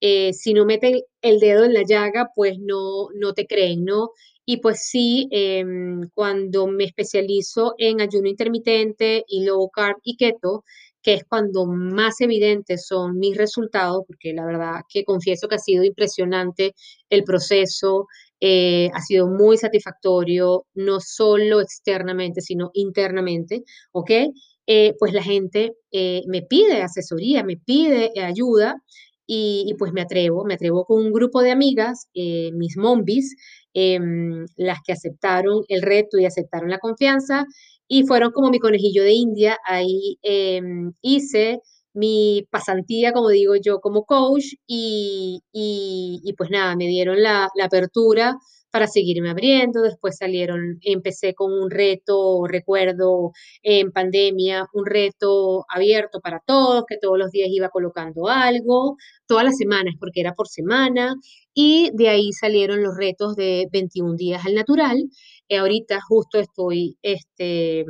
eh, 0.00 0.32
si 0.34 0.52
no 0.54 0.66
mete 0.66 1.04
el 1.22 1.40
dedo 1.40 1.64
en 1.64 1.72
la 1.74 1.82
llaga, 1.88 2.30
pues 2.34 2.58
no, 2.60 3.08
no 3.14 3.32
te 3.34 3.46
creen, 3.46 3.84
¿no? 3.84 4.10
Y 4.46 4.58
pues 4.58 4.86
sí, 4.90 5.28
em, 5.30 6.08
cuando 6.14 6.66
me 6.66 6.84
especializo 6.84 7.74
en 7.78 8.00
ayuno 8.00 8.28
intermitente 8.28 9.24
y 9.26 9.44
low 9.44 9.70
carb 9.70 9.96
y 10.02 10.16
keto, 10.16 10.64
que 11.02 11.14
es 11.14 11.24
cuando 11.28 11.66
más 11.66 12.20
evidentes 12.20 12.86
son 12.86 13.18
mis 13.18 13.36
resultados, 13.36 14.04
porque 14.06 14.32
la 14.32 14.46
verdad 14.46 14.80
que 14.88 15.04
confieso 15.04 15.48
que 15.48 15.56
ha 15.56 15.58
sido 15.58 15.84
impresionante 15.84 16.74
el 17.10 17.24
proceso, 17.24 18.06
eh, 18.40 18.90
ha 18.94 19.00
sido 19.00 19.28
muy 19.28 19.58
satisfactorio, 19.58 20.66
no 20.74 21.00
solo 21.00 21.60
externamente, 21.60 22.40
sino 22.40 22.70
internamente, 22.74 23.64
¿ok? 23.92 24.10
Eh, 24.66 24.94
pues 24.98 25.12
la 25.12 25.22
gente 25.22 25.74
eh, 25.92 26.22
me 26.26 26.42
pide 26.42 26.82
asesoría, 26.82 27.44
me 27.44 27.58
pide 27.58 28.10
ayuda 28.22 28.76
y, 29.26 29.64
y, 29.68 29.74
pues 29.74 29.92
me 29.92 30.02
atrevo, 30.02 30.44
me 30.44 30.54
atrevo 30.54 30.84
con 30.84 31.04
un 31.04 31.12
grupo 31.12 31.40
de 31.42 31.50
amigas, 31.50 32.08
mis 32.14 32.76
mombis, 32.76 33.34
Em, 33.74 34.46
las 34.56 34.78
que 34.86 34.92
aceptaron 34.92 35.64
el 35.68 35.82
reto 35.82 36.18
y 36.18 36.26
aceptaron 36.26 36.70
la 36.70 36.78
confianza 36.78 37.44
y 37.88 38.04
fueron 38.06 38.30
como 38.32 38.50
mi 38.50 38.60
conejillo 38.60 39.02
de 39.04 39.12
India. 39.12 39.58
Ahí 39.66 40.18
em, 40.22 40.92
hice 41.02 41.60
mi 41.92 42.46
pasantía, 42.50 43.12
como 43.12 43.28
digo 43.30 43.54
yo, 43.56 43.80
como 43.80 44.04
coach 44.04 44.44
y, 44.66 45.40
y, 45.52 46.34
pues 46.36 46.50
nada, 46.50 46.76
me 46.76 46.86
dieron 46.88 47.22
la, 47.22 47.48
la 47.56 47.64
apertura 47.66 48.36
para 48.74 48.88
seguirme 48.88 49.30
abriendo. 49.30 49.82
Después 49.82 50.16
salieron, 50.16 50.78
empecé 50.80 51.32
con 51.32 51.52
un 51.52 51.70
reto, 51.70 52.44
recuerdo, 52.48 53.30
en 53.62 53.92
pandemia, 53.92 54.66
un 54.72 54.84
reto 54.84 55.64
abierto 55.68 56.20
para 56.20 56.40
todos, 56.44 56.82
que 56.88 56.98
todos 57.00 57.16
los 57.16 57.30
días 57.30 57.50
iba 57.52 57.68
colocando 57.68 58.26
algo, 58.28 58.96
todas 59.28 59.44
las 59.44 59.56
semanas, 59.58 59.94
porque 60.00 60.20
era 60.20 60.34
por 60.34 60.48
semana, 60.48 61.14
y 61.54 61.92
de 61.94 62.08
ahí 62.08 62.32
salieron 62.32 62.82
los 62.82 62.96
retos 62.96 63.36
de 63.36 63.68
21 63.70 64.16
días 64.16 64.44
al 64.44 64.56
natural. 64.56 65.04
Eh, 65.48 65.58
ahorita 65.58 66.00
justo 66.08 66.40
estoy 66.40 66.98
este, 67.02 67.84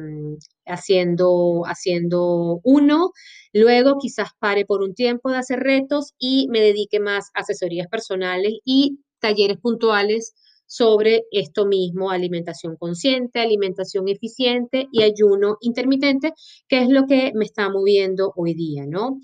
haciendo, 0.66 1.62
haciendo 1.64 2.60
uno, 2.62 3.12
luego 3.54 3.96
quizás 3.98 4.32
pare 4.38 4.66
por 4.66 4.82
un 4.82 4.94
tiempo 4.94 5.30
de 5.30 5.38
hacer 5.38 5.60
retos 5.60 6.12
y 6.18 6.46
me 6.50 6.60
dedique 6.60 7.00
más 7.00 7.30
a 7.34 7.40
asesorías 7.40 7.86
personales 7.88 8.52
y 8.66 8.98
talleres 9.18 9.56
puntuales 9.56 10.34
sobre 10.66 11.24
esto 11.30 11.66
mismo, 11.66 12.10
alimentación 12.10 12.76
consciente, 12.76 13.40
alimentación 13.40 14.08
eficiente 14.08 14.88
y 14.92 15.02
ayuno 15.02 15.56
intermitente, 15.60 16.32
que 16.68 16.82
es 16.82 16.88
lo 16.88 17.06
que 17.06 17.32
me 17.34 17.44
está 17.44 17.68
moviendo 17.68 18.32
hoy 18.36 18.54
día, 18.54 18.84
¿no? 18.86 19.20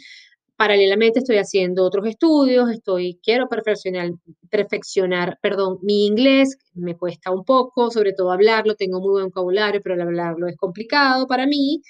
Paralelamente 0.57 1.21
estoy 1.21 1.39
haciendo 1.39 1.85
otros 1.85 2.07
estudios, 2.07 2.71
estoy, 2.71 3.19
quiero 3.23 3.49
perfeccionar, 3.49 4.11
perfeccionar, 4.51 5.39
perdón, 5.41 5.79
mi 5.83 6.07
inglés, 6.07 6.59
me 6.75 6.97
cuesta 6.99 7.31
un 7.31 7.45
poco, 7.45 7.91
sobre 7.91 8.13
todo 8.13 8.31
hablarlo, 8.31 8.75
tengo 8.75 9.01
muy 9.01 9.13
buen 9.13 9.27
vocabulario, 9.27 9.81
pero 9.83 10.03
hablarlo 10.03 10.49
es 10.49 10.57
complicado 10.59 11.27
para 11.27 11.47
mí, 11.47 11.81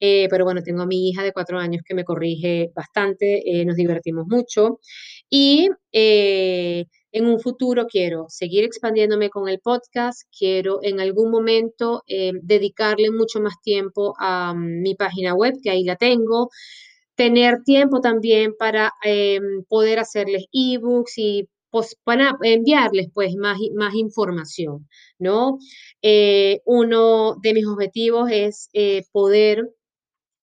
eh, 0.00 0.28
pero 0.30 0.44
bueno, 0.44 0.62
tengo 0.62 0.82
a 0.82 0.86
mi 0.86 1.08
hija 1.08 1.22
de 1.22 1.32
cuatro 1.32 1.58
años 1.58 1.82
que 1.84 1.94
me 1.94 2.04
corrige 2.04 2.70
bastante, 2.74 3.42
eh, 3.60 3.64
nos 3.64 3.76
divertimos 3.76 4.26
mucho 4.28 4.78
y 5.30 5.70
eh, 5.92 6.84
en 7.12 7.26
un 7.26 7.40
futuro 7.40 7.86
quiero 7.86 8.26
seguir 8.28 8.64
expandiéndome 8.64 9.30
con 9.30 9.48
el 9.48 9.60
podcast, 9.60 10.22
quiero 10.36 10.80
en 10.82 11.00
algún 11.00 11.30
momento 11.30 12.02
eh, 12.06 12.32
dedicarle 12.42 13.10
mucho 13.10 13.40
más 13.40 13.54
tiempo 13.62 14.14
a 14.18 14.54
mm, 14.54 14.82
mi 14.82 14.94
página 14.94 15.34
web, 15.34 15.54
que 15.62 15.70
ahí 15.70 15.84
la 15.84 15.96
tengo, 15.96 16.50
tener 17.14 17.62
tiempo 17.64 18.00
también 18.00 18.54
para 18.58 18.92
eh, 19.04 19.40
poder 19.68 19.98
hacerles 19.98 20.46
ebooks 20.52 21.18
y 21.18 21.48
enviarles 22.42 23.08
pues 23.12 23.36
más, 23.36 23.58
más 23.74 23.94
información, 23.94 24.88
¿no? 25.18 25.58
Eh, 26.02 26.60
uno 26.64 27.36
de 27.42 27.54
mis 27.54 27.66
objetivos 27.66 28.30
es 28.32 28.70
poder 29.12 29.68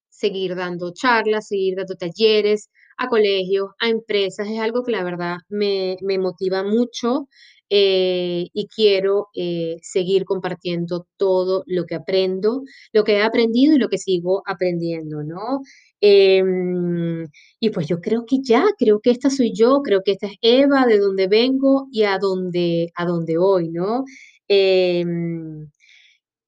seguir 0.09 0.55
dando 0.55 0.91
charlas, 0.93 1.47
seguir 1.47 1.75
dando 1.77 1.95
talleres, 1.95 2.69
a 2.97 3.07
colegios, 3.09 3.69
a 3.79 3.89
empresas, 3.89 4.47
es 4.47 4.59
algo 4.59 4.83
que 4.83 4.91
la 4.91 5.03
verdad 5.03 5.37
me, 5.49 5.97
motiva 6.19 6.63
mucho 6.63 7.27
eh, 7.69 8.47
y 8.53 8.67
quiero 8.67 9.29
eh, 9.35 9.77
seguir 9.81 10.25
compartiendo 10.25 11.07
todo 11.17 11.63
lo 11.67 11.85
que 11.85 11.95
aprendo, 11.95 12.63
lo 12.93 13.03
que 13.03 13.13
he 13.13 13.21
aprendido 13.23 13.75
y 13.75 13.79
lo 13.79 13.89
que 13.89 13.97
sigo 13.97 14.43
aprendiendo, 14.45 15.23
¿no? 15.23 15.61
Em, 16.01 17.27
y 17.59 17.69
pues 17.71 17.87
yo 17.87 17.99
creo 18.01 18.25
que 18.25 18.37
ya, 18.43 18.65
creo 18.77 18.99
que 19.01 19.11
esta 19.11 19.29
soy 19.29 19.53
yo, 19.53 19.81
creo 19.83 20.01
que 20.03 20.11
esta 20.13 20.27
es 20.27 20.35
Eva, 20.41 20.85
de 20.85 20.99
donde 20.99 21.27
vengo 21.27 21.87
y 21.91 22.03
a 22.03 22.19
dónde, 22.19 22.91
a 22.95 23.05
dónde 23.05 23.37
voy, 23.37 23.69
¿no? 23.69 24.03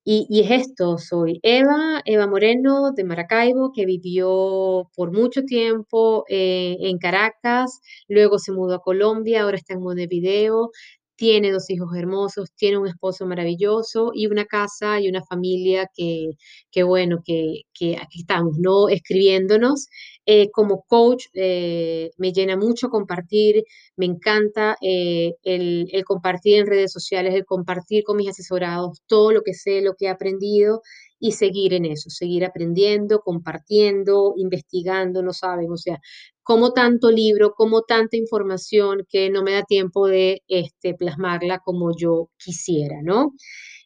Em, 0.09 0.25
y, 0.29 0.39
es 0.41 0.51
esto, 0.67 0.97
soy 0.97 1.39
Eva, 1.43 2.01
Eva 2.05 2.27
Moreno 2.27 2.93
de 2.93 3.03
Maracaibo, 3.03 3.73
que 3.73 3.85
vivió 3.85 4.89
por 4.95 5.11
mucho 5.11 5.43
tiempo 5.43 6.23
eh, 6.29 6.77
en 6.79 6.97
Caracas, 6.97 7.81
luego 8.07 8.39
se 8.39 8.53
mudó 8.53 8.75
a 8.75 8.81
Colombia, 8.81 9.43
ahora 9.43 9.57
está 9.57 9.73
en 9.73 9.81
Montevideo, 9.81 10.71
tiene 11.17 11.51
dos 11.51 11.69
hijos 11.69 11.89
hermosos, 11.97 12.51
tiene 12.55 12.77
un 12.77 12.87
esposo 12.87 13.25
maravilloso 13.25 14.11
y 14.13 14.27
una 14.27 14.45
casa 14.45 15.01
y 15.01 15.09
una 15.09 15.23
familia 15.23 15.89
que, 15.93 16.83
bueno, 16.83 17.21
que, 17.25 17.63
que 17.73 17.97
aquí 17.97 18.21
estamos, 18.21 18.57
¿no? 18.59 18.87
Escribiéndonos. 18.87 19.87
Eh, 20.25 20.51
como 20.51 20.83
coach 20.87 21.25
eh, 21.33 22.11
me 22.17 22.33
llena 22.33 22.57
mucho 22.57 22.89
compartir, 22.89 23.63
me 23.95 24.05
encanta 24.05 24.75
eh, 24.81 25.33
el, 25.43 25.87
el, 25.91 26.03
compartir 26.05 26.59
en 26.59 26.67
redes 26.67 26.91
sociales, 26.91 27.33
el 27.33 27.45
compartir 27.45 28.03
con 28.03 28.17
mis 28.17 28.29
asesorados 28.29 29.01
todo 29.07 29.31
lo 29.31 29.41
que 29.41 29.53
sé, 29.53 29.81
lo 29.81 29.95
que 29.95 30.05
he 30.05 30.09
aprendido 30.09 30.81
y 31.19 31.31
seguir 31.31 31.73
en 31.73 31.85
eso, 31.85 32.09
seguir 32.09 32.45
aprendiendo, 32.45 33.21
compartiendo, 33.21 34.33
investigando, 34.37 35.23
no 35.23 35.33
saben, 35.33 35.71
o 35.71 35.77
sea, 35.77 35.99
como 36.47 36.71
tanto 36.71 37.11
libro, 37.11 37.53
como 37.53 37.81
tanta 37.81 38.15
información 38.15 39.05
que 39.09 39.29
no 39.29 39.43
me 39.43 39.51
da 39.51 39.63
tiempo 39.63 40.07
de 40.07 40.43
este, 40.47 40.93
plasmarla 40.95 41.59
como 41.59 41.91
yo 41.95 42.29
quisiera, 42.37 43.01
¿no? 43.03 43.33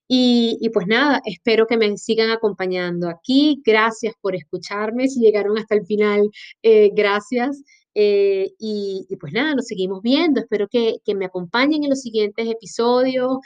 Y, 0.08 0.70
pues 0.74 0.88
nada, 0.88 1.22
espero 1.26 1.66
que 1.68 1.78
me 1.78 1.98
sigan 1.98 2.30
acompañando 2.32 3.10
aquí. 3.10 3.62
Gracias 3.66 4.14
por 4.22 4.36
escucharme. 4.36 5.08
Si 5.08 5.22
llegaron 5.22 5.58
hasta 5.58 5.76
el 5.76 5.86
final, 5.86 6.30
eh, 6.62 6.92
gracias. 6.94 7.64
Eh, 7.96 8.52
y, 8.60 9.08
pues 9.20 9.34
nada, 9.34 9.56
nos 9.56 9.68
seguimos 9.68 10.02
viendo. 10.04 10.42
Espero 10.42 10.68
que, 10.68 10.98
que 11.06 11.16
me 11.16 11.26
acompañen 11.26 11.84
en 11.84 11.90
los 11.90 12.02
siguientes 12.02 12.48
episodios. 12.48 13.38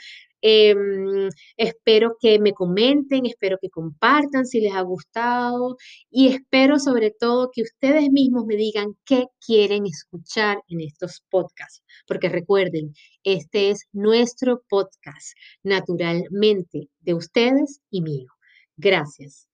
Em, 0.48 1.28
espero 1.56 2.16
que 2.20 2.38
me 2.38 2.52
comenten, 2.52 3.26
espero 3.26 3.58
que 3.60 3.68
compartan 3.68 4.46
si 4.46 4.60
les 4.60 4.74
ha 4.74 4.82
gustado 4.82 5.76
y 6.08 6.28
espero 6.28 6.78
sobre 6.78 7.10
todo 7.10 7.50
que 7.52 7.62
ustedes 7.62 8.08
mismos 8.12 8.46
me 8.46 8.54
digan 8.54 8.94
qué 9.04 9.24
quieren 9.44 9.86
escuchar 9.86 10.58
en 10.68 10.82
estos 10.82 11.24
podcasts, 11.30 11.82
porque 12.06 12.28
recuerden, 12.28 12.94
este 13.24 13.70
es 13.70 13.86
nuestro 13.92 14.62
podcast, 14.68 15.36
naturalmente, 15.64 16.90
de 17.00 17.14
ustedes 17.14 17.80
y 17.90 18.02
mío. 18.02 18.30
Gracias. 18.76 19.48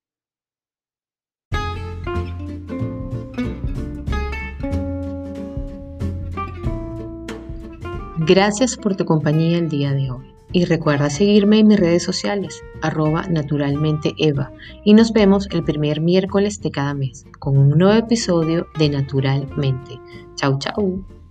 Gracias 8.26 8.76
por 8.76 8.94
tu 8.94 9.06
compañía 9.06 9.56
el 9.56 9.70
día 9.70 9.92
de 9.92 10.10
hoy. 10.10 10.31
Y 10.52 10.66
recuerda 10.66 11.08
seguirme 11.08 11.60
en 11.60 11.68
mis 11.68 11.80
redes 11.80 12.02
sociales, 12.02 12.62
arroba 12.82 13.26
naturalmente 13.28 14.12
Eva. 14.18 14.52
Y 14.84 14.94
nos 14.94 15.12
vemos 15.12 15.48
el 15.50 15.64
primer 15.64 16.00
miércoles 16.00 16.60
de 16.60 16.70
cada 16.70 16.94
mes 16.94 17.24
con 17.38 17.56
un 17.56 17.70
nuevo 17.70 17.98
episodio 17.98 18.66
de 18.78 18.90
Naturalmente. 18.90 19.98
Chau, 20.36 20.58
chau. 20.58 21.21